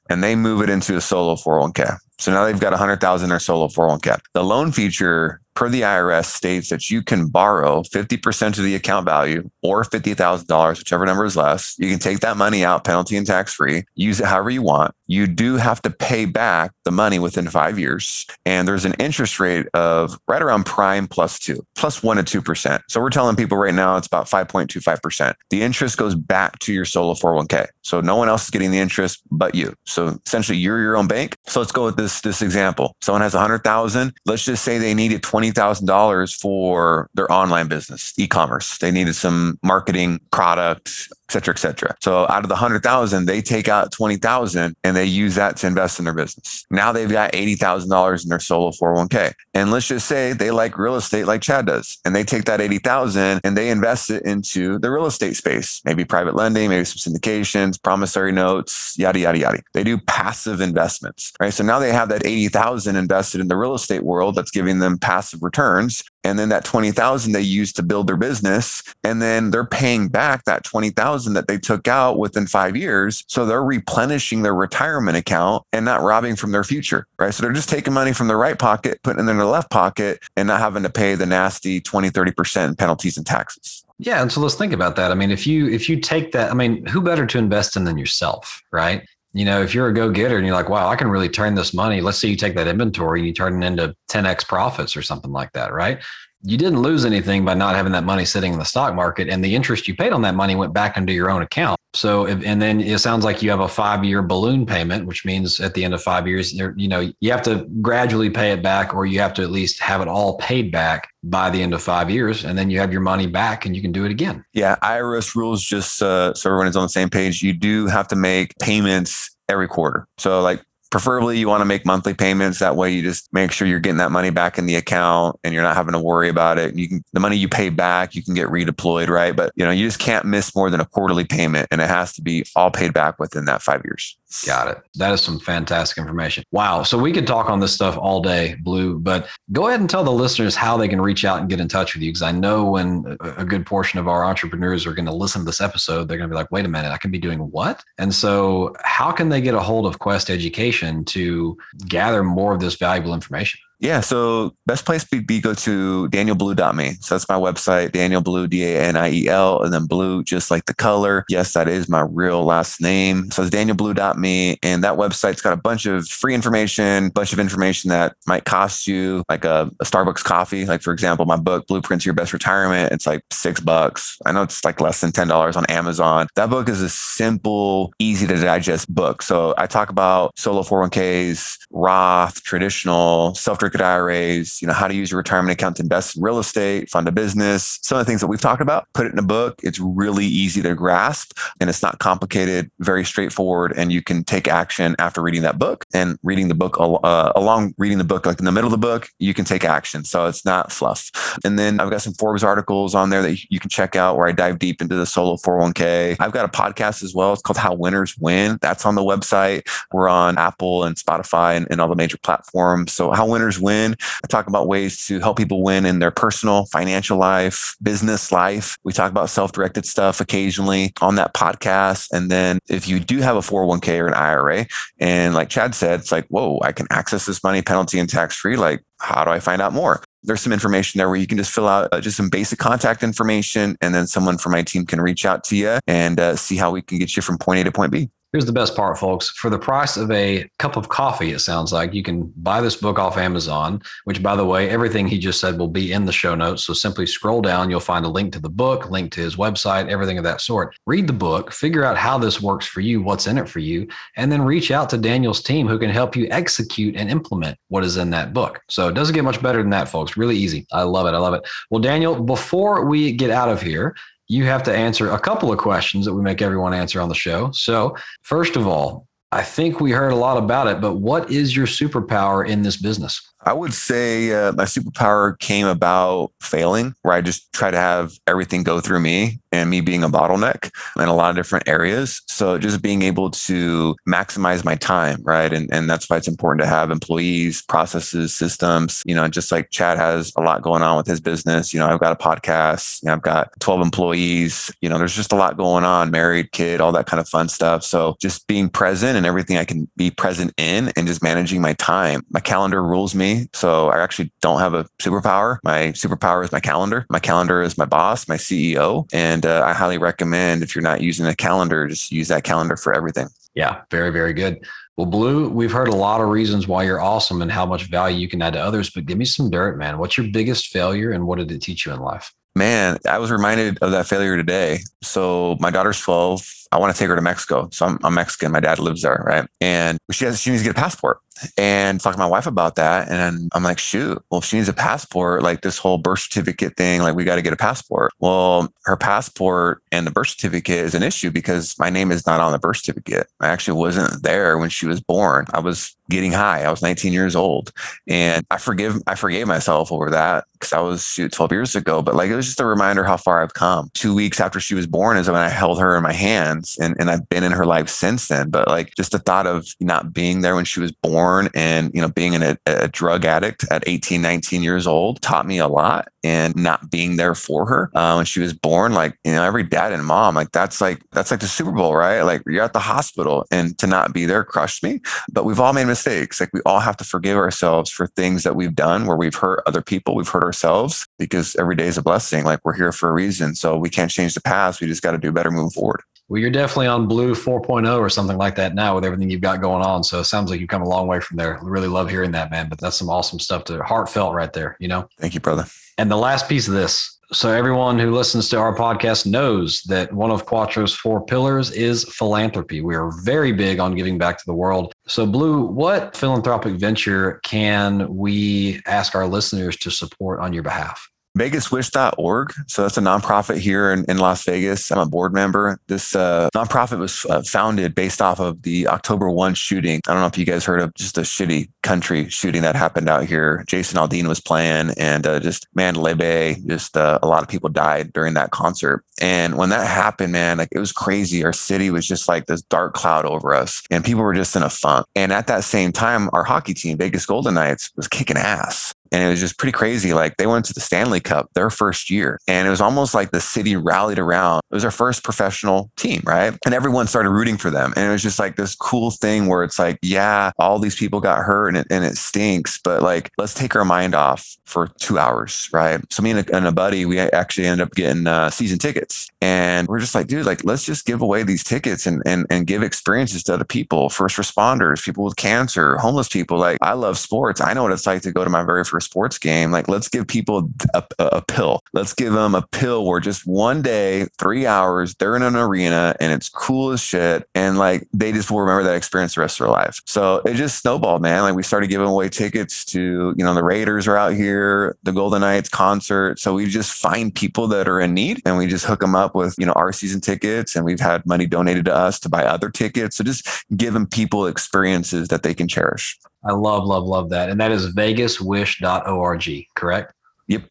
and 0.10 0.24
they 0.24 0.36
move 0.36 0.62
it 0.62 0.70
into 0.70 0.96
a 0.96 1.02
solo 1.02 1.36
401k. 1.36 1.98
So 2.20 2.32
now 2.32 2.46
they've 2.46 2.60
got 2.60 2.72
100,000 2.72 3.26
in 3.26 3.30
their 3.30 3.40
solo 3.40 3.68
401k. 3.68 4.20
The 4.34 4.44
loan 4.44 4.72
feature 4.72 5.42
per 5.56 5.70
the 5.70 5.82
IRS 5.82 6.26
states 6.26 6.70
that 6.70 6.90
you 6.90 7.02
can 7.02 7.28
borrow 7.28 7.82
50% 7.82 8.58
of 8.58 8.64
the 8.64 8.76
account 8.76 9.06
value 9.06 9.50
or 9.64 9.84
$50,000, 9.84 10.78
whichever 10.78 11.06
number 11.06 11.26
is 11.26 11.36
less. 11.36 11.76
You 11.78 11.90
can 11.90 12.00
take 12.00 12.20
that 12.20 12.38
money 12.38 12.64
out 12.64 12.84
penalty 12.84 13.18
and 13.18 13.26
tax 13.26 13.54
free, 13.54 13.84
use 13.96 14.20
it 14.20 14.28
however 14.28 14.50
you 14.50 14.62
want. 14.62 14.94
You 15.08 15.28
do 15.28 15.56
have 15.56 15.82
to 15.84 15.90
pay 15.90 16.26
back 16.26 16.72
the 16.84 16.92
money 16.92 17.20
within 17.20 17.48
five 17.48 17.80
years. 17.80 18.26
And 18.46 18.68
there's 18.68 18.86
an 18.86 18.96
interest 19.00 19.40
rate 19.40 19.68
of 19.74 20.20
right 20.28 20.42
around 20.42 20.66
prime 20.66 21.08
plus 21.08 21.40
two, 21.40 21.66
plus 21.76 22.04
one 22.04 22.24
to 22.24 22.42
2%. 22.42 22.82
So 22.90 23.00
we're 23.00 23.10
telling 23.10 23.36
people 23.36 23.58
right 23.58 23.74
now 23.74 23.98
it's 23.98 24.08
about 24.08 24.28
5.25%. 24.28 25.34
The 25.50 25.62
interest 25.62 25.98
goes 25.98 26.16
back 26.16 26.60
to 26.60 26.74
your 26.74 26.86
solo 26.86 27.14
401k. 27.14 27.68
So 27.82 28.02
no 28.02 28.16
one 28.16 28.30
else 28.30 28.46
is 28.46 28.50
getting 28.50 28.72
the 28.72 28.80
interest 28.80 29.22
but 29.32 29.56
you. 29.56 29.74
So 29.86 30.20
essentially 30.26 30.58
you're 30.58 30.82
your 30.82 30.98
own 30.98 31.08
bank. 31.08 31.38
So 31.48 31.60
let's 31.60 31.72
go 31.72 31.86
with 31.86 31.98
this, 31.98 32.22
this 32.22 32.42
example. 32.42 32.96
Someone 33.02 33.22
has 33.22 33.34
100,000. 33.34 34.14
Let's 34.26 34.44
just 34.44 34.64
say 34.64 34.78
they 34.80 34.94
needed 34.94 35.24
20 35.24 35.45
$20,000 35.52 36.40
for 36.40 37.10
their 37.14 37.32
online 37.32 37.68
business, 37.68 38.14
e-commerce. 38.18 38.78
They 38.78 38.92
needed 38.92 39.16
some 39.16 39.60
marketing 39.64 40.20
product, 40.32 41.12
et 41.30 41.34
cetera, 41.34 41.54
et 41.54 41.58
cetera. 41.58 41.96
So 42.02 42.28
out 42.30 42.44
of 42.44 42.50
the 42.50 42.56
hundred 42.56 42.84
thousand, 42.84 43.26
they 43.26 43.42
take 43.42 43.68
out 43.68 43.92
20,000 43.92 44.76
and 44.84 44.96
they 44.96 45.06
use 45.06 45.36
that 45.36 45.58
to 45.58 45.68
invest 45.68 46.00
in 46.00 46.06
their 46.06 46.14
business. 46.14 46.66
Now 46.70 46.92
they've 46.92 47.10
got 47.10 47.32
$80,000 47.34 48.24
in 48.24 48.30
their 48.30 48.40
solo 48.40 48.72
401k. 48.72 49.34
And 49.54 49.72
let's 49.72 49.88
just 49.88 50.08
say 50.08 50.34
they 50.34 50.52
like 50.52 50.78
real 50.78 50.96
estate 50.96 51.26
like 51.26 51.42
Chad 51.42 51.66
does. 51.66 51.98
And 52.06 52.16
they 52.16 52.24
take 52.24 52.46
that 52.46 52.62
80,000 52.62 53.42
and 53.44 53.58
they 53.58 53.70
invest 53.70 54.10
it 54.10 54.24
into 54.24 54.78
the 54.80 54.92
real 54.92 55.06
estate 55.06 55.36
space, 55.36 55.82
maybe 55.84 56.06
private 56.06 56.36
lending, 56.36 56.70
maybe 56.70 56.86
some 56.86 57.14
syndications, 57.14 57.82
promissory 57.82 58.32
notes, 58.32 58.94
yada, 58.98 59.20
yada, 59.20 59.40
yada. 59.40 59.62
They 59.74 59.84
do 59.84 59.98
passive 59.98 60.62
investments, 60.62 61.34
right? 61.40 61.54
So 61.54 61.64
now 61.64 61.80
they 61.80 61.92
have 61.92 62.10
that 62.10 62.26
80,000 62.26 62.96
invested 62.96 63.42
in 63.42 63.48
the 63.48 63.58
real 63.58 63.74
estate 63.74 64.04
world 64.04 64.36
that's 64.36 64.52
giving 64.52 64.80
them 64.80 65.00
passive 65.00 65.42
returns 65.42 66.04
and 66.26 66.40
then 66.40 66.50
that 66.50 66.66
20,000 66.66 67.32
they 67.32 67.42
use 67.42 67.72
to 67.74 67.84
build 67.84 68.08
their 68.08 68.18
business 68.18 68.84
and 69.04 69.22
then 69.22 69.52
they're 69.52 69.66
paying 69.66 70.08
back 70.08 70.44
that 70.46 70.64
20,000 70.64 71.34
that 71.34 71.48
they 71.48 71.58
took 71.58 71.88
out 71.88 72.18
within 72.18 72.48
5 72.48 72.76
years 72.76 73.24
so 73.28 73.46
they're 73.46 73.64
replenishing 73.64 74.42
their 74.42 74.56
retirement 74.56 75.18
account 75.18 75.64
and 75.72 75.86
not 75.86 76.02
robbing 76.02 76.36
from 76.36 76.52
their 76.52 76.64
future 76.64 77.06
right 77.20 77.34
so 77.34 77.44
they're 77.44 77.54
just 77.54 77.70
taking 77.70 77.94
money 77.94 78.14
from 78.14 78.28
their 78.28 78.38
right 78.38 78.60
pocket 78.60 79.00
putting 79.04 79.20
it 79.26 79.30
in 79.30 79.38
their 79.38 79.46
left 79.46 79.70
pocket 79.70 80.20
and 80.36 80.48
not 80.48 80.60
having 80.60 80.84
to 80.84 80.90
pay 80.90 81.16
the 81.16 81.26
nasty 81.26 81.80
20 81.80 82.10
30% 82.10 82.78
penalties 82.78 83.18
and 83.18 83.26
taxes 83.26 83.86
yeah, 83.98 84.22
and 84.22 84.30
so 84.30 84.42
let's 84.42 84.56
think 84.56 84.74
about 84.74 84.98
that. 84.98 85.12
I 85.12 85.16
mean, 85.16 85.32
if 85.32 85.48
you 85.48 85.70
if 85.70 85.88
you 85.88 86.02
take 86.02 86.34
that, 86.34 86.52
I 86.52 86.54
mean, 86.54 86.86
who 86.86 87.00
better 87.00 87.26
to 87.28 87.38
invest 87.38 87.78
in 87.78 87.86
than 87.86 87.98
yourself, 87.98 88.62
right? 88.72 89.08
You 89.36 89.44
know, 89.44 89.62
if 89.62 89.76
you're 89.76 89.90
a 89.90 89.94
go 89.94 90.10
getter 90.10 90.38
and 90.38 90.46
you're 90.48 90.56
like, 90.56 90.70
wow, 90.70 90.88
I 90.88 90.96
can 90.96 91.10
really 91.10 91.28
turn 91.28 91.56
this 91.56 91.74
money. 91.74 92.00
Let's 92.00 92.18
say 92.18 92.30
you 92.30 92.38
take 92.38 92.56
that 92.56 92.70
inventory 92.70 93.20
and 93.20 93.28
you 93.28 93.34
turn 93.34 93.62
it 93.62 93.68
into 93.68 93.94
10x 94.10 94.48
profits 94.48 94.96
or 94.96 95.02
something 95.02 95.32
like 95.32 95.52
that, 95.52 95.74
right? 95.74 96.02
You 96.44 96.58
didn't 96.58 96.82
lose 96.82 97.04
anything 97.04 97.44
by 97.44 97.54
not 97.54 97.76
having 97.76 97.92
that 97.92 98.06
money 98.06 98.24
sitting 98.24 98.54
in 98.54 98.60
the 98.60 98.66
stock 98.66 98.96
market, 98.96 99.28
and 99.28 99.44
the 99.44 99.54
interest 99.54 99.90
you 99.90 99.96
paid 99.96 100.14
on 100.14 100.22
that 100.22 100.36
money 100.36 100.56
went 100.56 100.74
back 100.74 100.96
into 100.96 101.12
your 101.12 101.30
own 101.30 101.42
account. 101.42 101.78
So, 101.96 102.26
and 102.26 102.62
then 102.62 102.82
it 102.82 103.00
sounds 103.00 103.24
like 103.24 103.42
you 103.42 103.50
have 103.50 103.62
a 103.62 103.68
five-year 103.68 104.22
balloon 104.22 104.66
payment, 104.66 105.06
which 105.06 105.26
means 105.26 105.60
at 105.60 105.74
the 105.74 105.86
end 105.86 105.94
of 105.94 106.04
five 106.04 106.28
years, 106.28 106.54
you 106.54 106.88
know, 106.88 107.12
you 107.20 107.32
have 107.32 107.42
to 107.44 107.66
gradually 107.82 108.30
pay 108.30 108.52
it 108.52 108.62
back, 108.62 108.94
or 108.94 109.06
you 109.06 109.20
have 109.20 109.34
to 109.36 109.44
at 109.44 109.50
least 109.50 109.80
have 109.80 110.02
it 110.02 110.08
all 110.08 110.38
paid 110.38 110.72
back 110.72 111.08
by 111.24 111.50
the 111.50 111.62
end 111.62 111.74
of 111.74 111.82
five 111.82 112.10
years, 112.10 112.44
and 112.44 112.58
then 112.58 112.70
you 112.70 112.80
have 112.80 112.92
your 112.92 113.02
money 113.02 113.28
back, 113.28 113.66
and 113.66 113.76
you 113.76 113.82
can 113.82 113.92
do 113.92 114.06
it 114.06 114.12
again. 114.12 114.44
Yeah, 114.54 114.76
IRS 114.84 115.36
rules 115.36 115.64
just 115.64 116.02
uh, 116.02 116.34
so 116.34 116.50
everyone 116.50 116.68
is 116.68 116.76
on 116.76 116.84
the 116.84 116.90
same 116.90 117.10
page. 117.10 117.42
You 117.42 117.54
do 117.54 117.88
have 117.88 118.08
to 118.10 118.16
make 118.16 118.54
payments 118.62 119.36
every 119.48 119.68
quarter. 119.68 120.08
So, 120.18 120.42
like 120.42 120.62
preferably 120.96 121.38
you 121.38 121.50
want 121.50 121.60
to 121.60 121.66
make 121.66 121.86
monthly 121.86 122.14
payments. 122.14 122.60
That 122.60 122.78
way 122.78 122.90
you 122.90 123.02
just 123.02 123.28
make 123.34 123.52
sure 123.52 123.68
you're 123.68 123.82
getting 123.82 123.98
that 123.98 124.14
money 124.14 124.30
back 124.30 124.58
in 124.58 124.66
the 124.66 124.76
account 124.76 125.38
and 125.44 125.54
you're 125.54 125.62
not 125.62 125.76
having 125.76 125.92
to 125.92 126.00
worry 126.00 126.30
about 126.30 126.58
it. 126.58 126.74
You 126.74 126.88
can 126.88 127.04
the 127.12 127.20
money 127.20 127.36
you 127.36 127.50
pay 127.50 127.68
back 127.68 128.16
you 128.16 128.24
can 128.24 128.34
get 128.34 128.48
redeployed 128.48 129.10
right? 129.10 129.36
But 129.36 129.52
you 129.58 129.66
know 129.66 129.72
you 129.72 129.86
just 129.86 130.00
can't 130.00 130.24
miss 130.24 130.56
more 130.56 130.70
than 130.70 130.80
a 130.80 130.86
quarterly 130.86 131.26
payment 131.26 131.68
and 131.70 131.82
it 131.82 131.90
has 131.90 132.14
to 132.14 132.22
be 132.22 132.46
all 132.56 132.72
paid 132.72 132.94
back 132.94 133.20
within 133.20 133.44
that 133.44 133.62
5 133.62 133.82
years 133.84 134.18
Got 134.46 134.70
it. 134.70 134.78
That 134.96 135.14
is 135.14 135.22
some 135.22 135.40
fantastic 135.40 135.98
information. 135.98 136.44
Wow. 136.52 136.84
So 136.84 136.98
we 136.98 137.12
could 137.12 137.28
talk 137.28 137.50
on 137.50 137.60
this 137.60 137.74
stuff 137.74 137.98
all 137.98 138.22
day, 138.22 138.56
Blue, 138.62 139.00
but 139.00 139.28
go 139.52 139.68
ahead 139.68 139.80
and 139.80 139.90
tell 139.90 140.04
the 140.04 140.12
listeners 140.12 140.56
how 140.56 140.78
they 140.78 140.88
can 140.88 141.00
reach 141.00 141.24
out 141.24 141.40
and 141.40 141.50
get 141.50 141.60
in 141.60 141.68
touch 141.68 141.94
with 141.94 142.04
you. 142.04 142.10
Because 142.10 142.22
I 142.22 142.32
know 142.32 142.66
when 142.66 143.18
a 143.22 143.46
good 143.46 143.66
portion 143.66 144.00
of 144.00 144.08
our 144.08 144.26
entrepreneurs 144.26 144.86
are 144.86 144.94
going 144.94 145.06
to 145.06 145.14
listen 145.14 145.42
to 145.42 145.46
this 145.46 145.62
episode, 145.62 146.08
they're 146.08 146.18
going 146.18 146.30
to 146.30 146.34
be 146.34 146.38
like, 146.38 146.52
wait 146.52 146.66
a 146.66 146.70
minute, 146.70 146.92
I 146.92 146.98
can 146.98 147.12
be 147.12 147.20
doing 147.20 147.40
what? 147.40 147.84
And 147.98 148.14
so, 148.14 148.76
how 148.82 149.12
can 149.12 149.30
they 149.30 149.42
get 149.42 149.54
a 149.54 149.60
hold 149.60 149.86
of 149.86 150.00
Quest 150.00 150.30
Education 150.30 151.06
to 151.06 151.58
gather 151.88 152.24
more 152.24 152.54
of 152.54 152.60
this 152.60 152.76
valuable 152.76 153.14
information? 153.14 153.60
Yeah. 153.80 154.00
So 154.00 154.56
best 154.66 154.86
place 154.86 155.06
would 155.12 155.28
be 155.28 155.42
go 155.42 155.54
to 155.54 156.08
danielblue.me. 156.10 156.94
So 157.02 157.16
that's 157.16 157.28
my 157.28 157.36
website, 157.36 157.92
Daniel 157.92 158.22
Blue, 158.22 158.48
D-A-N-I-E-L, 158.48 159.62
and 159.62 159.74
then 159.74 159.86
blue, 159.86 160.24
just 160.24 160.50
like 160.50 160.66
the 160.66 160.74
color. 160.74 161.26
Yes, 161.30 161.54
that 161.54 161.68
is 161.68 161.90
my 161.90 162.02
real 162.02 162.44
last 162.44 162.82
name. 162.82 163.30
So 163.32 163.44
it's 163.44 163.56
danielblue.me. 163.56 164.58
And 164.64 164.84
that 164.84 164.98
website's 164.98 165.42
got 165.42 165.54
a 165.54 165.58
bunch 165.58 165.86
of 165.86 166.08
free 166.08 166.34
information, 166.34 167.10
bunch 167.10 167.34
of 167.34 167.40
information 167.40 167.90
that 167.90 168.16
might 168.28 168.46
cost 168.46 168.88
you 168.88 169.24
like 169.30 169.44
a, 169.44 169.70
a 169.80 169.84
Starbucks 169.84 170.24
coffee. 170.24 170.66
Like 170.66 170.82
for 170.82 170.94
example, 170.94 171.26
my 171.26 171.38
book, 171.38 171.68
Blueprint 171.68 172.02
to 172.04 172.06
Your 172.06 172.16
Best 172.16 172.34
Retirement, 172.34 172.92
it's 172.92 173.06
like 173.06 173.24
six 173.32 173.60
bucks. 173.60 174.18
I 174.26 174.32
know 174.32 174.44
it's 174.44 174.64
like 174.64 174.80
less 174.80 175.02
than 175.02 175.12
$10 175.12 175.56
on 175.56 175.66
Amazon. 175.66 176.28
That 176.36 176.50
book 176.50 176.70
is 176.70 176.82
a 176.82 176.90
simple, 176.90 177.94
easy 178.00 178.26
to 178.28 178.36
digest 178.36 178.94
book. 178.94 179.22
So 179.22 179.54
I 179.58 179.68
talk 179.68 179.90
about 179.90 180.38
solo 180.38 180.62
401ks, 180.62 181.60
Roth, 181.72 182.42
traditional, 182.44 183.36
self 183.36 183.60
directed 183.66 183.82
IRAs, 183.82 184.62
you 184.62 184.68
know, 184.68 184.74
how 184.74 184.88
to 184.88 184.94
use 184.94 185.12
your 185.12 185.18
retirement 185.18 185.54
account 185.54 185.78
to 185.78 185.84
invest 185.84 186.18
in 186.18 186.24
real 186.24 186.40
estate, 186.40 186.90
fund 186.90 187.08
a 187.08 187.12
business, 187.12 187.80
some 187.82 187.98
of 187.98 188.06
the 188.06 188.10
things 188.10 188.22
that 188.22 188.28
we've 188.28 188.42
talked 188.42 188.62
about, 188.62 188.88
put 188.94 189.06
it 189.06 189.14
in 189.14 189.20
a 189.20 189.24
book. 189.24 189.56
It's 189.64 189.80
really 189.80 190.26
easy 190.26 190.62
to 190.62 190.76
grasp 190.76 191.38
and 191.60 191.70
it's 191.70 191.82
not 191.82 192.00
complicated, 192.00 192.70
very 192.80 193.04
straightforward. 193.04 193.74
And 193.76 193.92
you 193.92 194.02
can 194.02 194.24
take 194.24 194.48
action 194.48 194.96
after 195.00 195.22
reading 195.22 195.42
that 195.42 195.58
book 195.58 195.86
and 195.94 196.18
reading 196.24 196.48
the 196.48 196.56
book 196.56 196.78
uh, 196.80 197.32
along 197.36 197.74
reading 197.78 197.98
the 197.98 198.04
book, 198.04 198.26
like 198.26 198.40
in 198.40 198.46
the 198.46 198.52
middle 198.52 198.68
of 198.68 198.72
the 198.72 198.78
book, 198.78 199.10
you 199.20 199.34
can 199.34 199.46
take 199.46 199.66
action. 199.66 200.04
So 200.04 200.28
it's 200.28 200.46
not 200.46 200.72
fluff. 200.72 201.10
And 201.44 201.58
then 201.58 201.80
I've 201.80 201.90
got 201.90 202.02
some 202.02 202.14
Forbes 202.14 202.44
articles 202.44 202.94
on 202.94 203.10
there 203.10 203.22
that 203.24 203.40
you 203.50 203.60
can 203.60 203.70
check 203.70 203.96
out 203.96 204.18
where 204.18 204.28
I 204.28 204.32
dive 204.32 204.60
deep 204.60 204.82
into 204.82 204.96
the 204.96 205.06
solo 205.06 205.38
401k. 205.38 206.18
I've 206.20 206.32
got 206.32 206.46
a 206.46 206.50
podcast 206.50 207.04
as 207.04 207.14
well. 207.16 207.34
It's 207.34 207.42
called 207.42 207.58
How 207.58 207.74
Winners 207.74 208.16
Win. 208.20 208.58
That's 208.62 208.86
on 208.86 208.96
the 208.96 209.02
website. 209.02 209.68
We're 209.92 210.10
on 210.10 210.38
Apple 210.38 210.84
and 210.84 210.96
Spotify 210.96 211.58
and, 211.58 211.68
and 211.70 211.82
all 211.82 211.88
the 211.88 211.96
major 211.96 212.18
platforms. 212.18 212.94
So 212.94 213.12
How 213.12 213.28
Winners 213.28 213.55
others 213.56 213.62
win. 213.62 213.96
I 214.24 214.28
talk 214.28 214.48
about 214.48 214.68
ways 214.68 215.06
to 215.08 215.20
help 215.20 215.38
people 215.38 215.64
win 215.64 215.86
in 215.86 216.00
their 216.00 216.12
personal, 216.12 216.66
financial 216.66 217.18
life, 217.18 217.76
business 217.82 218.32
life. 218.32 218.78
We 218.84 218.94
talk 218.94 219.12
about 219.12 219.30
self 219.30 219.52
directed 219.52 219.86
stuff 219.86 220.22
occasionally 220.22 220.94
on 221.02 221.16
that 221.16 221.34
podcast. 221.34 222.10
And 222.12 222.30
then 222.30 222.60
if 222.70 222.88
you 222.88 223.00
do 223.00 223.20
have 223.20 223.36
a 223.36 223.42
401k 223.42 224.00
or 224.00 224.08
an 224.08 224.14
IRA, 224.14 224.68
and 225.00 225.34
like 225.34 225.50
Chad 225.50 225.76
said, 225.76 226.00
it's 226.00 226.12
like, 226.12 226.26
whoa, 226.28 226.60
I 226.64 226.72
can 226.72 226.88
access 226.90 227.26
this 227.26 227.44
money 227.44 227.62
penalty 227.62 228.00
and 228.00 228.10
tax 228.10 228.36
free. 228.36 228.58
Like, 228.58 228.84
how 229.00 229.26
do 229.26 229.32
I 229.32 229.40
find 229.40 229.62
out 229.62 229.74
more? 229.74 230.02
There's 230.24 230.42
some 230.42 230.54
information 230.54 230.98
there 230.98 231.08
where 231.08 231.20
you 231.20 231.28
can 231.28 231.38
just 231.38 231.52
fill 231.52 231.68
out 231.68 231.90
uh, 231.92 232.02
just 232.02 232.18
some 232.18 232.30
basic 232.30 232.58
contact 232.58 233.04
information, 233.04 233.76
and 233.82 233.94
then 233.94 234.08
someone 234.08 234.38
from 234.38 234.54
my 234.54 234.64
team 234.64 234.86
can 234.86 235.00
reach 235.00 235.26
out 235.26 235.44
to 235.46 235.56
you 235.56 235.78
and 235.86 236.20
uh, 236.20 236.36
see 236.36 236.56
how 236.56 236.72
we 236.72 236.82
can 236.82 236.98
get 236.98 237.16
you 237.16 237.22
from 237.22 237.38
point 237.38 237.60
A 237.60 237.64
to 237.66 237.72
point 237.72 237.92
B. 237.92 238.10
Here's 238.36 238.44
the 238.44 238.52
best 238.52 238.76
part, 238.76 238.98
folks. 238.98 239.30
For 239.30 239.50
the 239.50 239.58
price 239.58 239.96
of 239.96 240.12
a 240.12 240.46
cup 240.60 240.76
of 240.76 240.90
coffee, 240.90 241.32
it 241.32 241.40
sounds 241.40 241.72
like 241.72 241.94
you 241.94 242.04
can 242.04 242.34
buy 242.36 242.60
this 242.60 242.76
book 242.76 243.00
off 243.00 243.16
Amazon, 243.16 243.82
which, 244.04 244.22
by 244.22 244.36
the 244.36 244.44
way, 244.44 244.70
everything 244.70 245.08
he 245.08 245.18
just 245.18 245.40
said 245.40 245.58
will 245.58 245.70
be 245.70 245.94
in 245.94 246.04
the 246.04 246.12
show 246.12 246.36
notes. 246.36 246.66
So 246.66 246.74
simply 246.74 247.06
scroll 247.06 247.42
down. 247.42 247.70
You'll 247.70 247.80
find 247.80 248.06
a 248.06 248.10
link 248.10 248.34
to 248.34 248.42
the 248.42 248.50
book, 248.50 248.90
link 248.90 249.14
to 249.14 249.22
his 249.22 249.38
website, 249.38 249.88
everything 249.88 250.18
of 250.18 250.26
that 250.26 250.42
sort. 250.42 250.76
Read 250.86 251.08
the 251.08 251.14
book, 251.14 251.54
figure 251.54 251.86
out 251.86 251.96
how 251.96 252.18
this 252.18 252.42
works 252.42 252.68
for 252.68 252.82
you, 252.82 253.02
what's 253.02 253.26
in 253.26 253.38
it 253.38 253.48
for 253.48 253.60
you, 253.60 253.88
and 254.18 254.30
then 254.30 254.42
reach 254.42 254.70
out 254.70 254.90
to 254.90 254.98
Daniel's 254.98 255.42
team 255.42 255.66
who 255.66 255.80
can 255.80 255.90
help 255.90 256.14
you 256.14 256.28
execute 256.30 256.98
and 256.98 257.10
implement 257.10 257.58
what 257.70 257.86
is 257.86 257.96
in 257.96 258.10
that 258.10 258.34
book. 258.34 258.60
So 258.68 258.90
it 258.90 258.96
doesn't 258.96 259.16
get 259.16 259.24
much 259.24 259.42
better 259.42 259.62
than 259.62 259.72
that, 259.72 259.88
folks. 259.88 260.18
Really 260.18 260.36
easy. 260.36 260.68
I 260.74 260.84
love 260.84 261.08
it. 261.08 261.14
I 261.14 261.20
love 261.20 261.36
it. 261.36 261.48
Well, 261.70 261.82
Daniel, 261.82 262.22
before 262.22 262.84
we 262.84 263.14
get 263.14 263.30
out 263.30 263.48
of 263.48 263.62
here, 263.62 263.96
you 264.28 264.46
have 264.46 264.64
to 264.64 264.76
answer 264.76 265.12
a 265.12 265.20
couple 265.20 265.52
of 265.52 265.58
questions 265.58 266.06
that 266.06 266.14
we 266.14 266.22
make 266.22 266.42
everyone 266.42 266.74
answer 266.74 267.00
on 267.00 267.10
the 267.10 267.16
show. 267.16 267.52
So, 267.52 267.96
first 268.24 268.56
of 268.56 268.68
all, 268.68 269.08
I 269.32 269.44
think 269.44 269.80
we 269.80 269.92
heard 269.92 270.14
a 270.14 270.16
lot 270.16 270.38
about 270.38 270.68
it, 270.68 270.80
but 270.80 270.96
what 270.96 271.30
is 271.30 271.56
your 271.56 271.68
superpower 271.68 272.48
in 272.48 272.62
this 272.62 272.78
business? 272.78 273.22
I 273.46 273.54
would 273.54 273.74
say 273.76 274.32
uh, 274.32 274.54
my 274.54 274.64
superpower 274.64 275.38
came 275.38 275.68
about 275.68 276.32
failing, 276.42 276.96
where 277.04 277.14
I 277.14 277.22
just 277.22 277.54
try 277.54 277.70
to 277.70 277.78
have 277.78 278.14
everything 278.26 278.64
go 278.64 278.80
through 278.80 279.02
me 279.02 279.40
and 279.52 279.70
me 279.70 279.82
being 279.82 280.04
a 280.04 280.10
bottleneck 280.10 280.72
in 280.98 281.08
a 281.08 281.14
lot 281.14 281.30
of 281.30 281.36
different 281.36 281.68
areas. 281.68 282.24
So 282.28 282.58
just 282.58 282.82
being 282.82 283.04
able 283.04 283.30
to 283.32 283.96
maximize 284.08 284.66
my 284.66 284.76
time, 284.76 285.22
right? 285.24 285.54
And, 285.54 285.72
and 285.72 285.88
that's 285.88 286.10
why 286.10 286.18
it's 286.18 286.28
important 286.28 286.64
to 286.64 286.68
have 286.68 286.90
employees, 286.90 287.62
processes, 287.62 288.36
systems, 288.36 289.04
you 289.06 289.14
know, 289.14 289.28
just 289.28 289.52
like 289.52 289.70
Chad 289.70 289.98
has 289.98 290.34
a 290.36 290.42
lot 290.42 290.64
going 290.64 290.82
on 290.82 290.98
with 290.98 291.08
his 291.08 291.20
business. 291.20 291.72
You 291.72 291.80
know, 291.80 291.88
I've 291.88 292.00
got 292.00 292.12
a 292.12 292.16
podcast, 292.16 293.04
you 293.04 293.08
know, 293.08 293.14
I've 293.14 293.22
got 293.22 293.52
12 293.60 293.82
employees, 293.82 294.72
you 294.82 294.90
know, 294.90 294.98
there's 294.98 295.16
just 295.16 295.32
a 295.32 295.36
lot 295.36 295.56
going 295.56 295.86
on, 295.86 296.10
married, 296.10 296.52
kid, 296.52 296.82
all 296.82 296.92
that 296.94 297.06
kind 297.06 297.22
of 297.22 297.30
fun 297.30 297.48
stuff. 297.48 297.84
So 297.84 298.16
just 298.20 298.48
being 298.48 298.70
present 298.70 299.18
and 299.18 299.26
everything 299.26 299.58
I 299.58 299.66
can 299.66 299.88
be 299.96 300.10
present 300.10 300.52
in 300.58 300.92
and 300.98 301.06
just 301.06 301.22
managing 301.22 301.62
my 301.62 301.74
time. 301.74 302.26
My 302.32 302.40
calendar 302.40 302.84
rules 302.84 303.14
me 303.14 303.35
so 303.54 303.90
I 303.90 304.02
actually 304.02 304.32
don't 304.42 304.60
have 304.60 304.74
a 304.74 304.86
superpower. 305.02 305.58
My 305.64 305.88
superpower 305.88 306.44
is 306.44 306.52
my 306.52 306.60
calendar. 306.60 307.06
My 307.10 307.20
calendar 307.20 307.62
is 307.62 307.78
my 307.78 307.86
boss, 307.86 308.28
my 308.28 308.38
CEO. 308.38 309.08
And 309.14 309.46
uh, 309.46 309.64
I 309.66 309.74
highly 309.74 309.98
recommend 309.98 310.64
if 310.64 310.76
you're 310.76 310.82
not 310.84 311.02
using 311.02 311.26
a 311.26 311.36
calendar, 311.36 311.88
just 311.88 312.12
use 312.12 312.28
that 312.30 312.44
calendar 312.44 312.78
for 312.78 312.94
everything. 312.94 313.28
Yeah, 313.54 313.82
very, 313.90 314.12
very 314.12 314.34
good. 314.34 314.66
Well, 314.98 315.08
Blue, 315.08 315.50
we've 315.50 315.72
heard 315.72 315.88
a 315.88 315.96
lot 315.96 316.22
of 316.22 316.30
reasons 316.30 316.68
why 316.68 316.84
you're 316.84 317.02
awesome 317.02 317.42
and 317.42 317.52
how 317.52 317.66
much 317.66 317.90
value 317.90 318.18
you 318.18 318.28
can 318.28 318.42
add 318.42 318.54
to 318.54 318.60
others, 318.60 318.90
but 318.90 319.06
give 319.06 319.18
me 319.18 319.26
some 319.26 319.50
dirt, 319.50 319.78
man. 319.78 319.98
What's 319.98 320.18
your 320.18 320.28
biggest 320.28 320.68
failure 320.68 321.12
and 321.12 321.26
what 321.26 321.38
did 321.38 321.52
it 321.52 321.62
teach 321.62 321.86
you 321.86 321.94
in 321.94 322.00
life? 322.00 322.34
Man, 322.58 322.98
I 323.08 323.18
was 323.18 323.32
reminded 323.32 323.78
of 323.82 323.92
that 323.92 324.08
failure 324.08 324.38
today. 324.38 324.80
So 325.02 325.58
my 325.60 325.70
daughter's 325.70 326.00
12. 326.00 326.50
I 326.72 326.80
want 326.80 326.96
to 326.96 327.00
take 327.00 327.10
her 327.10 327.16
to 327.16 327.22
Mexico. 327.22 327.70
So 327.74 327.86
I'm, 327.86 328.00
I'm 328.04 328.14
Mexican. 328.14 328.54
My 328.54 328.62
dad 328.62 328.80
lives 328.80 329.02
there, 329.02 329.22
right? 329.26 329.46
And 329.60 329.98
she 330.12 330.24
has 330.24 330.42
she 330.42 330.52
needs 330.52 330.62
to 330.62 330.70
get 330.70 330.78
a 330.78 330.80
passport 330.80 331.20
and 331.58 332.00
talk 332.00 332.14
to 332.14 332.20
my 332.20 332.26
wife 332.26 332.48
about 332.48 332.76
that. 332.76 333.10
And 333.10 333.50
I'm 333.54 333.64
like, 333.64 333.80
shoot, 333.80 334.22
well, 334.30 334.42
she 334.42 334.58
needs 334.58 334.70
a 334.70 334.74
passport, 334.74 335.44
like 335.44 335.62
this 335.62 335.78
whole 335.78 335.98
birth 335.98 336.20
certificate 336.20 336.76
thing, 336.78 337.02
like 337.02 337.16
we 337.16 337.24
got 337.24 337.36
to 337.36 337.42
get 337.42 337.54
a 337.54 337.58
passport. 337.58 338.14
Well, 338.20 338.74
her 338.86 338.98
passport 338.98 339.82
and 339.92 340.06
the 340.06 340.12
birth 340.12 340.30
certificate 340.30 340.86
is 340.86 340.96
an 340.96 341.04
issue 341.04 341.32
because 341.32 341.78
my 341.80 341.90
name 341.90 342.12
is 342.12 342.26
not 342.26 342.40
on 342.40 342.52
the 342.52 342.60
birth 342.60 342.78
certificate. 342.78 343.28
I 343.40 343.48
actually 343.48 343.80
wasn't 343.80 344.24
there 344.24 344.58
when 344.58 344.70
she 344.70 344.86
was 344.86 345.02
born. 345.02 345.46
I 345.54 345.60
was 345.60 345.96
getting 346.10 346.32
high. 346.32 346.64
I 346.64 346.70
was 346.70 346.82
19 346.82 347.14
years 347.14 347.36
old, 347.36 347.72
and 348.08 348.46
I 348.52 348.58
forgive 348.58 349.02
I 349.08 349.16
forgave 349.16 349.48
myself 349.48 349.92
over 349.92 350.10
that 350.12 350.46
because 350.54 350.74
I 350.74 350.80
was 350.80 351.06
shoot 351.06 351.32
12 351.32 351.52
years 351.52 351.76
ago. 351.76 352.02
But 352.02 352.16
like 352.16 352.30
it 352.30 352.36
was 352.36 352.46
just 352.46 352.60
a 352.60 352.66
reminder 352.66 353.04
how 353.04 353.18
far 353.18 353.42
I've 353.42 353.54
come. 353.54 353.90
Two 353.94 354.14
weeks 354.14 354.40
after 354.40 354.60
she 354.60 354.76
was 354.76 354.88
born 354.88 355.18
is 355.18 355.28
when 355.28 355.38
I 355.38 355.50
held 355.50 355.80
her 355.80 355.96
in 355.98 356.04
my 356.04 356.14
hands, 356.14 356.78
and 356.80 356.96
and 357.00 357.10
I've 357.10 357.28
been 357.30 357.44
in 357.44 357.52
her 357.52 357.66
life 357.66 357.90
since 357.90 358.28
then. 358.28 358.50
But 358.50 358.68
like 358.68 358.94
just 358.96 359.12
the 359.12 359.20
thought 359.20 359.48
of 359.48 359.68
not 359.80 360.14
being 360.14 360.42
there 360.42 360.56
when 360.56 360.66
she 360.66 360.80
was 360.80 360.92
born, 360.92 361.25
and 361.56 361.92
you 361.94 362.02
know 362.02 362.10
being 362.10 362.42
a, 362.42 362.58
a 362.66 362.88
drug 362.88 363.26
addict 363.26 363.66
at 363.72 363.84
18, 363.88 364.22
19 364.22 364.64
years 364.64 364.88
old 364.88 365.22
taught 365.22 365.46
me 365.46 365.58
a 365.58 365.68
lot. 365.68 366.08
And 366.24 366.56
not 366.56 366.90
being 366.90 367.18
there 367.18 367.36
for 367.36 367.68
her 367.68 367.92
uh, 367.94 368.16
when 368.16 368.26
she 368.26 368.40
was 368.40 368.52
born, 368.52 368.94
like 368.94 369.16
you 369.24 369.32
know, 369.32 369.44
every 369.44 369.62
dad 369.62 369.94
and 369.94 370.04
mom, 370.04 370.34
like 370.34 370.52
that's 370.52 370.82
like 370.82 371.00
that's 371.12 371.30
like 371.30 371.40
the 371.40 371.48
Super 371.48 371.72
Bowl, 371.72 371.96
right? 371.96 372.24
Like 372.24 372.42
you're 372.48 372.64
at 372.64 372.74
the 372.74 372.80
hospital, 372.80 373.46
and 373.52 373.78
to 373.78 373.86
not 373.86 374.12
be 374.12 374.26
there 374.26 374.44
crushed 374.44 374.82
me. 374.82 375.02
But 375.32 375.46
we've 375.46 375.60
all 375.60 375.74
made 375.74 375.86
mistakes. 375.86 376.40
Like 376.40 376.50
we 376.52 376.62
all 376.66 376.80
have 376.80 376.98
to 376.98 377.04
forgive 377.04 377.38
ourselves 377.38 377.92
for 377.92 378.08
things 378.08 378.42
that 378.42 378.56
we've 378.56 378.74
done 378.74 379.06
where 379.06 379.18
we've 379.18 379.36
hurt 379.36 379.62
other 379.68 379.84
people, 379.84 380.16
we've 380.16 380.28
hurt 380.28 380.44
ourselves 380.44 381.08
because 381.20 381.56
every 381.58 381.76
day 381.76 381.86
is 381.86 381.98
a 381.98 382.02
blessing. 382.02 382.44
Like 382.44 382.60
we're 382.64 382.76
here 382.76 382.92
for 382.92 383.10
a 383.10 383.14
reason. 383.14 383.54
So 383.54 383.78
we 383.78 383.90
can't 383.92 384.10
change 384.10 384.34
the 384.34 384.42
past. 384.42 384.82
We 384.82 384.88
just 384.88 385.04
got 385.04 385.12
to 385.12 385.20
do 385.20 385.32
better 385.32 385.52
moving 385.52 385.70
forward. 385.70 386.02
Well, 386.28 386.42
you're 386.42 386.50
definitely 386.50 386.88
on 386.88 387.08
Blue 387.08 387.36
4.0 387.36 388.00
or 388.00 388.10
something 388.10 388.38
like 388.38 388.56
that 388.56 388.74
now 388.74 388.96
with 388.96 389.06
everything 389.06 389.30
you've 389.30 389.42
got 389.42 389.62
going 389.62 389.84
on. 389.84 390.04
So 390.04 390.20
it 390.20 390.26
sounds 390.26 390.50
like 390.50 390.60
you've 390.60 390.70
come 390.70 390.82
a 390.82 390.90
long 390.90 391.08
way 391.08 391.20
from 391.20 391.38
there. 391.38 391.60
Really 391.62 391.88
love 391.88 392.10
hearing 392.10 392.32
that, 392.32 392.50
man. 392.50 392.68
But 392.68 392.80
that's 392.80 392.98
some 392.98 393.10
awesome 393.10 393.40
stuff 393.40 393.64
to 393.66 393.84
heartfelt 393.84 394.34
right 394.34 394.52
there, 394.52 394.76
you 394.80 394.88
know? 394.88 395.08
Thank 395.20 395.36
you, 395.36 395.40
brother. 395.40 395.66
And 395.98 396.10
the 396.10 396.18
last 396.18 396.50
piece 396.50 396.68
of 396.68 396.74
this 396.74 397.16
so 397.32 397.52
everyone 397.52 397.98
who 397.98 398.12
listens 398.12 398.50
to 398.50 398.60
our 398.60 398.76
podcast 398.76 399.26
knows 399.26 399.82
that 399.84 400.14
one 400.14 400.30
of 400.30 400.46
Quattro's 400.46 400.94
four 400.94 401.26
pillars 401.26 401.72
is 401.72 402.04
philanthropy. 402.06 402.82
We 402.82 402.96
are 402.96 403.12
very 403.24 403.52
big 403.52 403.80
on 403.80 403.96
giving 403.96 404.18
back 404.18 404.38
to 404.38 404.46
the 404.46 404.54
world. 404.54 404.94
So 405.08 405.26
Blue, 405.26 405.66
what 405.66 406.16
philanthropic 406.16 406.76
venture 406.76 407.40
can 407.44 408.16
we 408.16 408.82
ask 408.86 409.16
our 409.16 409.28
listeners 409.28 409.76
to 409.78 409.90
support 409.90 410.40
on 410.40 410.54
your 410.54 410.64
behalf? 410.64 411.10
VegasWish.org. 411.36 412.54
So 412.68 412.82
that's 412.82 412.98
a 412.98 413.02
nonprofit 413.02 413.58
here 413.58 413.92
in, 413.92 414.06
in 414.06 414.18
Las 414.18 414.44
Vegas. 414.44 414.92
I'm 414.92 415.00
a 415.00 415.06
board 415.06 415.34
member. 415.34 415.80
This 415.88 416.16
uh, 416.16 416.50
nonprofit 416.56 416.98
was 416.98 417.26
uh, 417.30 417.42
founded 417.44 417.94
based 417.94 418.22
off 418.22 418.40
of 418.40 418.62
the 418.62 418.88
October 418.88 419.30
1 419.30 419.54
shooting. 419.54 420.02
I 420.08 420.14
don't 420.14 420.22
know 420.22 420.28
if 420.28 420.38
you 420.38 420.46
guys 420.46 420.66
heard 420.66 420.82
of 420.82 420.94
just 420.94 421.18
a 421.18 421.22
shitty 421.22 421.70
country 421.84 422.30
shooting 422.30 422.62
that 422.62 422.76
happened 422.76 423.10
out 423.10 423.26
here. 423.26 423.64
Jason 423.68 423.98
Aldean 424.00 424.28
was 424.28 424.40
playing 424.40 424.92
and 424.98 425.28
uh, 425.28 425.40
just 425.40 425.68
Mandalay 425.76 426.14
Bay, 426.14 426.56
just 426.66 426.98
uh, 426.98 427.20
a 427.22 427.28
lot 427.28 427.44
of 427.44 427.50
people 427.50 427.70
died 427.70 428.14
during 428.14 428.34
that 428.36 428.52
concert. 428.52 429.04
And 429.22 429.58
when 429.58 429.70
that 429.70 429.88
happened, 429.88 430.32
man, 430.32 430.58
like 430.58 430.70
it 430.72 430.80
was 430.80 430.92
crazy. 430.92 431.44
Our 431.44 431.54
city 431.54 431.92
was 431.92 432.08
just 432.08 432.28
like 432.28 432.46
this 432.46 432.62
dark 432.64 432.94
cloud 432.94 433.26
over 433.26 433.54
us 433.54 433.84
and 433.92 434.04
people 434.04 434.24
were 434.24 434.34
just 434.34 434.56
in 434.56 434.64
a 434.64 434.70
funk. 434.70 435.06
And 435.16 435.34
at 435.34 435.48
that 435.48 435.64
same 435.64 435.92
time, 435.92 436.30
our 436.34 436.44
hockey 436.44 436.74
team, 436.74 436.98
Vegas 436.98 437.26
Golden 437.26 437.56
Knights, 437.56 437.92
was 437.96 438.08
kicking 438.08 438.38
ass. 438.38 438.95
And 439.16 439.24
it 439.24 439.30
was 439.30 439.40
just 439.40 439.58
pretty 439.58 439.72
crazy. 439.72 440.12
Like 440.14 440.36
they 440.36 440.46
went 440.46 440.66
to 440.66 440.74
the 440.74 440.82
Stanley 440.82 441.22
Cup 441.22 441.50
their 441.54 441.70
first 441.70 442.10
year. 442.10 442.38
And 442.50 442.68
it 442.68 442.70
was 442.70 442.82
almost 442.82 443.14
like 443.14 443.32
the 443.32 443.40
city 443.40 443.78
rallied 443.78 444.20
around. 444.20 444.62
It 444.70 444.76
was 444.76 444.84
our 444.84 444.92
first 444.92 445.24
professional 445.24 445.90
team, 445.96 446.22
right? 446.26 446.54
And 446.66 446.74
everyone 446.74 447.08
started 447.08 447.30
rooting 447.30 447.56
for 447.56 447.70
them. 447.70 447.94
And 447.96 448.06
it 448.06 448.12
was 448.12 448.22
just 448.22 448.40
like 448.40 448.58
this 448.58 448.76
cool 448.76 449.12
thing 449.12 449.48
where 449.48 449.64
it's 449.64 449.80
like, 449.80 450.00
yeah, 450.02 450.52
all 450.60 450.80
these 450.80 450.98
people 450.98 451.22
got 451.22 451.40
hurt 451.46 451.70
and 451.70 451.78
it, 451.78 451.88
and 451.90 452.04
it 452.04 452.18
stinks, 452.18 452.78
but 452.78 453.02
like, 453.02 453.32
let's 453.38 453.54
take 453.54 453.74
our 453.74 453.86
mind 453.86 454.16
off 454.16 454.58
for 454.66 454.90
two 455.00 455.18
hours, 455.18 455.70
right? 455.72 456.02
So 456.12 456.22
me 456.22 456.32
and 456.32 456.50
a, 456.50 456.56
and 456.56 456.68
a 456.68 456.74
buddy, 456.74 457.06
we 457.06 457.18
actually 457.18 457.68
ended 457.68 457.88
up 457.88 457.94
getting 457.96 458.28
uh, 458.28 458.50
season 458.50 458.80
tickets. 458.80 459.30
And 459.40 459.88
we're 459.88 460.02
just 460.02 460.14
like, 460.14 460.28
dude, 460.28 460.46
like, 460.46 460.66
let's 460.66 460.84
just 460.84 461.06
give 461.06 461.22
away 461.22 461.44
these 461.44 461.64
tickets 461.64 462.06
and, 462.06 462.22
and, 462.26 462.46
and 462.50 462.68
give 462.68 462.84
experiences 462.84 463.44
to 463.44 463.54
other 463.54 463.64
people, 463.64 464.10
first 464.10 464.36
responders, 464.36 465.06
people 465.06 465.24
with 465.24 465.38
cancer, 465.38 465.96
homeless 465.98 466.28
people. 466.28 466.58
Like, 466.58 466.80
I 466.82 466.94
love 466.94 467.18
sports. 467.18 467.62
I 467.62 467.74
know 467.74 467.84
what 467.84 467.94
it's 467.94 468.06
like 468.06 468.24
to 468.24 468.34
go 468.34 468.44
to 468.44 468.50
my 468.50 468.64
very 468.64 468.84
first 468.84 469.05
sports 469.06 469.38
game. 469.38 469.72
Like, 469.72 469.88
let's 469.88 470.08
give 470.08 470.28
people 470.28 470.70
a, 470.94 471.04
a, 471.20 471.42
pill. 471.42 471.82
Let's 471.94 472.14
give 472.14 472.34
them 472.34 472.56
a 472.56 472.66
pill 472.72 473.06
where 473.06 473.20
just 473.20 473.46
one 473.46 473.82
day, 473.82 474.26
three 474.38 474.66
hours, 474.66 475.16
they're 475.16 475.36
in 475.36 475.44
an 475.44 475.56
arena 475.56 476.16
and 476.20 476.34
it's 476.34 476.50
cool 476.50 476.92
as 476.92 477.02
shit. 477.02 477.48
And 477.56 477.78
like, 477.78 478.08
they 478.14 478.32
just 478.32 478.52
will 478.52 478.62
remember 478.62 478.84
that 478.84 478.96
experience 478.96 479.36
the 479.36 479.42
rest 479.42 479.60
of 479.60 479.66
their 479.66 479.74
life. 479.74 480.02
So 480.06 480.38
it 480.46 480.56
just 480.56 480.82
snowballed, 480.82 481.22
man. 481.22 481.44
Like, 481.44 481.56
we 481.56 481.64
started 481.64 481.88
giving 481.88 482.08
away 482.08 482.30
tickets 482.30 482.84
to, 482.86 483.34
you 483.38 483.44
know, 483.44 483.54
the 483.54 483.64
Raiders 483.64 484.08
are 484.08 484.18
out 484.18 484.34
here, 484.34 484.98
the 485.04 485.12
Golden 485.12 485.42
Knights 485.42 485.70
concert. 485.70 486.40
So 486.40 486.54
we 486.54 486.68
just 486.68 486.94
find 486.94 487.34
people 487.34 487.68
that 487.68 487.88
are 487.88 488.00
in 488.00 488.14
need 488.14 488.42
and 488.46 488.58
we 488.58 488.68
just 488.68 488.86
hook 488.86 489.00
them 489.00 489.16
up 489.16 489.36
with, 489.36 489.56
you 489.58 489.66
know, 489.66 489.74
our 489.74 489.94
season 489.94 490.22
tickets. 490.22 490.76
And 490.76 490.86
we've 490.86 491.00
had 491.00 491.26
money 491.26 491.46
donated 491.46 491.86
to 491.86 491.96
us 491.96 492.20
to 492.22 492.30
buy 492.30 492.44
other 492.44 492.70
tickets. 492.70 493.18
So 493.18 493.24
just 493.24 493.48
giving 493.76 494.06
people 494.06 494.48
experiences 494.48 495.28
that 495.30 495.44
they 495.44 495.54
can 495.54 495.68
cherish. 495.68 496.18
I 496.46 496.52
love, 496.54 496.86
love, 496.86 497.04
love 497.06 497.30
that. 497.30 497.50
And 497.50 497.60
that 497.60 497.72
is 497.72 497.94
vegaswish.org, 497.94 499.66
correct? 499.76 500.14
Yep. 500.48 500.64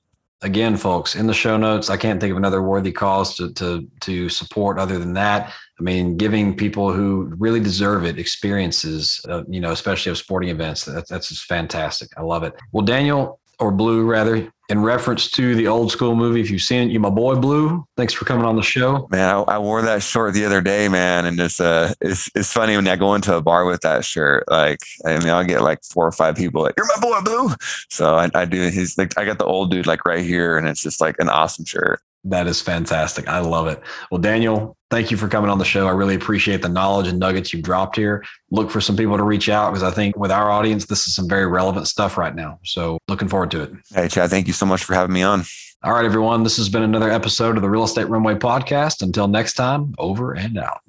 again, 0.42 0.76
folks, 0.76 1.16
in 1.16 1.26
the 1.26 1.34
show 1.34 1.56
notes, 1.56 1.90
I 1.90 1.96
can't 1.96 2.20
think 2.20 2.30
of 2.30 2.36
another 2.36 2.62
worthy 2.62 2.92
cause 2.92 3.36
to 3.36 3.52
to 3.54 3.88
to 4.00 4.28
support 4.28 4.78
other 4.78 4.98
than 4.98 5.14
that. 5.14 5.52
I 5.78 5.82
mean, 5.82 6.16
giving 6.16 6.56
people 6.56 6.92
who 6.92 7.32
really 7.38 7.60
deserve 7.60 8.04
it 8.04 8.18
experiences, 8.18 9.20
uh, 9.28 9.42
you 9.48 9.60
know, 9.60 9.72
especially 9.72 10.10
of 10.10 10.18
sporting 10.18 10.50
events. 10.50 10.84
That, 10.84 11.08
that's 11.08 11.28
just 11.28 11.44
fantastic. 11.44 12.08
I 12.16 12.22
love 12.22 12.44
it. 12.44 12.54
Well, 12.72 12.84
Daniel 12.84 13.40
or 13.58 13.70
Blue, 13.70 14.04
rather, 14.04 14.50
in 14.68 14.80
reference 14.80 15.30
to 15.32 15.54
the 15.54 15.66
old 15.66 15.92
school 15.92 16.16
movie. 16.16 16.40
If 16.40 16.50
you've 16.50 16.62
seen 16.62 16.88
it, 16.88 16.92
you 16.92 17.00
my 17.00 17.10
boy 17.10 17.36
Blue. 17.36 17.84
Thanks 17.96 18.12
for 18.12 18.24
coming 18.24 18.44
on 18.44 18.56
the 18.56 18.62
show. 18.62 19.06
Man, 19.10 19.28
I, 19.28 19.40
I 19.42 19.58
wore 19.58 19.82
that 19.82 20.02
shirt 20.02 20.34
the 20.34 20.44
other 20.44 20.60
day, 20.60 20.88
man, 20.88 21.26
and 21.26 21.38
it's 21.38 21.60
uh, 21.60 21.92
it's 22.00 22.30
it's 22.34 22.52
funny 22.52 22.76
when 22.76 22.88
I 22.88 22.96
go 22.96 23.14
into 23.14 23.34
a 23.34 23.42
bar 23.42 23.64
with 23.66 23.82
that 23.82 24.04
shirt. 24.04 24.44
Like, 24.48 24.80
I 25.04 25.18
mean, 25.18 25.28
I'll 25.28 25.44
get 25.44 25.62
like 25.62 25.82
four 25.84 26.06
or 26.06 26.12
five 26.12 26.36
people 26.36 26.62
like, 26.62 26.74
"You're 26.76 26.86
my 26.86 27.00
boy 27.00 27.20
Blue." 27.20 27.54
So 27.90 28.16
I, 28.16 28.30
I 28.34 28.44
do. 28.44 28.68
He's 28.70 28.96
like, 28.96 29.16
I 29.18 29.24
got 29.24 29.38
the 29.38 29.44
old 29.44 29.70
dude 29.70 29.86
like 29.86 30.06
right 30.06 30.24
here, 30.24 30.56
and 30.56 30.66
it's 30.66 30.82
just 30.82 31.00
like 31.00 31.16
an 31.18 31.28
awesome 31.28 31.64
shirt. 31.64 32.00
That 32.24 32.46
is 32.46 32.60
fantastic. 32.60 33.28
I 33.28 33.40
love 33.40 33.66
it. 33.66 33.80
Well, 34.10 34.20
Daniel, 34.20 34.76
thank 34.90 35.10
you 35.10 35.16
for 35.16 35.28
coming 35.28 35.50
on 35.50 35.58
the 35.58 35.64
show. 35.64 35.86
I 35.86 35.90
really 35.90 36.14
appreciate 36.14 36.62
the 36.62 36.68
knowledge 36.68 37.06
and 37.06 37.18
nuggets 37.18 37.52
you've 37.52 37.62
dropped 37.62 37.96
here. 37.96 38.24
Look 38.50 38.70
for 38.70 38.80
some 38.80 38.96
people 38.96 39.18
to 39.18 39.22
reach 39.22 39.50
out 39.50 39.70
because 39.70 39.82
I 39.82 39.90
think 39.90 40.16
with 40.16 40.30
our 40.30 40.50
audience, 40.50 40.86
this 40.86 41.06
is 41.06 41.14
some 41.14 41.28
very 41.28 41.46
relevant 41.46 41.86
stuff 41.86 42.16
right 42.16 42.34
now. 42.34 42.58
So 42.64 42.98
looking 43.08 43.28
forward 43.28 43.50
to 43.52 43.62
it. 43.62 43.72
Hey, 43.94 44.08
Chad, 44.08 44.30
thank 44.30 44.46
you 44.46 44.54
so 44.54 44.64
much 44.64 44.84
for 44.84 44.94
having 44.94 45.12
me 45.12 45.22
on. 45.22 45.44
All 45.82 45.92
right, 45.92 46.06
everyone. 46.06 46.44
This 46.44 46.56
has 46.56 46.70
been 46.70 46.82
another 46.82 47.10
episode 47.10 47.56
of 47.56 47.62
the 47.62 47.68
Real 47.68 47.84
Estate 47.84 48.08
Runway 48.08 48.36
podcast. 48.36 49.02
Until 49.02 49.28
next 49.28 49.52
time, 49.52 49.94
over 49.98 50.32
and 50.32 50.58
out. 50.58 50.80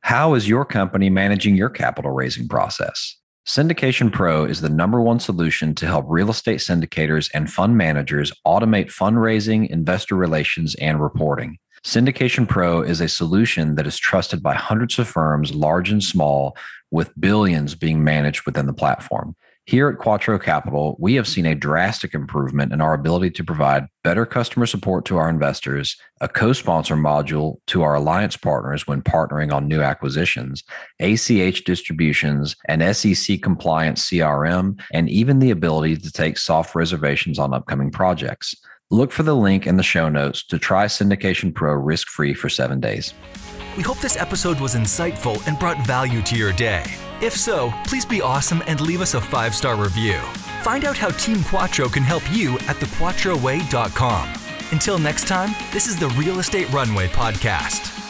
How 0.00 0.34
is 0.34 0.46
your 0.46 0.66
company 0.66 1.08
managing 1.08 1.56
your 1.56 1.70
capital 1.70 2.10
raising 2.10 2.46
process? 2.46 3.16
Syndication 3.46 4.10
Pro 4.10 4.46
is 4.46 4.62
the 4.62 4.70
number 4.70 5.02
one 5.02 5.20
solution 5.20 5.74
to 5.74 5.86
help 5.86 6.06
real 6.08 6.30
estate 6.30 6.60
syndicators 6.60 7.30
and 7.34 7.52
fund 7.52 7.76
managers 7.76 8.32
automate 8.46 8.86
fundraising, 8.86 9.68
investor 9.68 10.14
relations, 10.14 10.74
and 10.76 11.02
reporting. 11.02 11.58
Syndication 11.84 12.48
Pro 12.48 12.80
is 12.80 13.02
a 13.02 13.08
solution 13.08 13.74
that 13.74 13.86
is 13.86 13.98
trusted 13.98 14.42
by 14.42 14.54
hundreds 14.54 14.98
of 14.98 15.06
firms, 15.06 15.54
large 15.54 15.90
and 15.90 16.02
small, 16.02 16.56
with 16.90 17.12
billions 17.20 17.74
being 17.74 18.02
managed 18.02 18.46
within 18.46 18.64
the 18.64 18.72
platform. 18.72 19.36
Here 19.66 19.88
at 19.88 19.96
Quattro 19.96 20.38
Capital, 20.38 20.94
we 20.98 21.14
have 21.14 21.26
seen 21.26 21.46
a 21.46 21.54
drastic 21.54 22.12
improvement 22.12 22.70
in 22.70 22.82
our 22.82 22.92
ability 22.92 23.30
to 23.30 23.44
provide 23.44 23.88
better 24.02 24.26
customer 24.26 24.66
support 24.66 25.06
to 25.06 25.16
our 25.16 25.30
investors, 25.30 25.96
a 26.20 26.28
co 26.28 26.52
sponsor 26.52 26.96
module 26.96 27.56
to 27.68 27.82
our 27.82 27.94
alliance 27.94 28.36
partners 28.36 28.86
when 28.86 29.00
partnering 29.00 29.54
on 29.54 29.66
new 29.66 29.80
acquisitions, 29.80 30.64
ACH 31.00 31.64
distributions, 31.64 32.56
an 32.68 32.92
SEC 32.92 33.40
compliant 33.40 33.96
CRM, 33.96 34.78
and 34.92 35.08
even 35.08 35.38
the 35.38 35.50
ability 35.50 35.96
to 35.96 36.12
take 36.12 36.36
soft 36.36 36.74
reservations 36.74 37.38
on 37.38 37.54
upcoming 37.54 37.90
projects. 37.90 38.54
Look 38.90 39.12
for 39.12 39.22
the 39.22 39.34
link 39.34 39.66
in 39.66 39.78
the 39.78 39.82
show 39.82 40.10
notes 40.10 40.44
to 40.48 40.58
try 40.58 40.84
Syndication 40.84 41.54
Pro 41.54 41.72
risk 41.72 42.08
free 42.08 42.34
for 42.34 42.50
seven 42.50 42.80
days. 42.80 43.14
We 43.78 43.82
hope 43.82 43.98
this 44.00 44.18
episode 44.18 44.60
was 44.60 44.74
insightful 44.74 45.44
and 45.48 45.58
brought 45.58 45.84
value 45.86 46.20
to 46.20 46.36
your 46.36 46.52
day. 46.52 46.84
If 47.20 47.36
so, 47.36 47.72
please 47.86 48.04
be 48.04 48.20
awesome 48.20 48.62
and 48.66 48.80
leave 48.80 49.00
us 49.00 49.14
a 49.14 49.20
five 49.20 49.54
star 49.54 49.76
review. 49.76 50.18
Find 50.62 50.84
out 50.84 50.96
how 50.96 51.10
Team 51.10 51.42
Quattro 51.44 51.88
can 51.88 52.02
help 52.02 52.22
you 52.32 52.54
at 52.68 52.76
thequattroway.com. 52.76 54.34
Until 54.72 54.98
next 54.98 55.28
time, 55.28 55.54
this 55.72 55.86
is 55.86 55.98
the 55.98 56.08
Real 56.10 56.38
Estate 56.38 56.70
Runway 56.72 57.08
Podcast. 57.08 58.03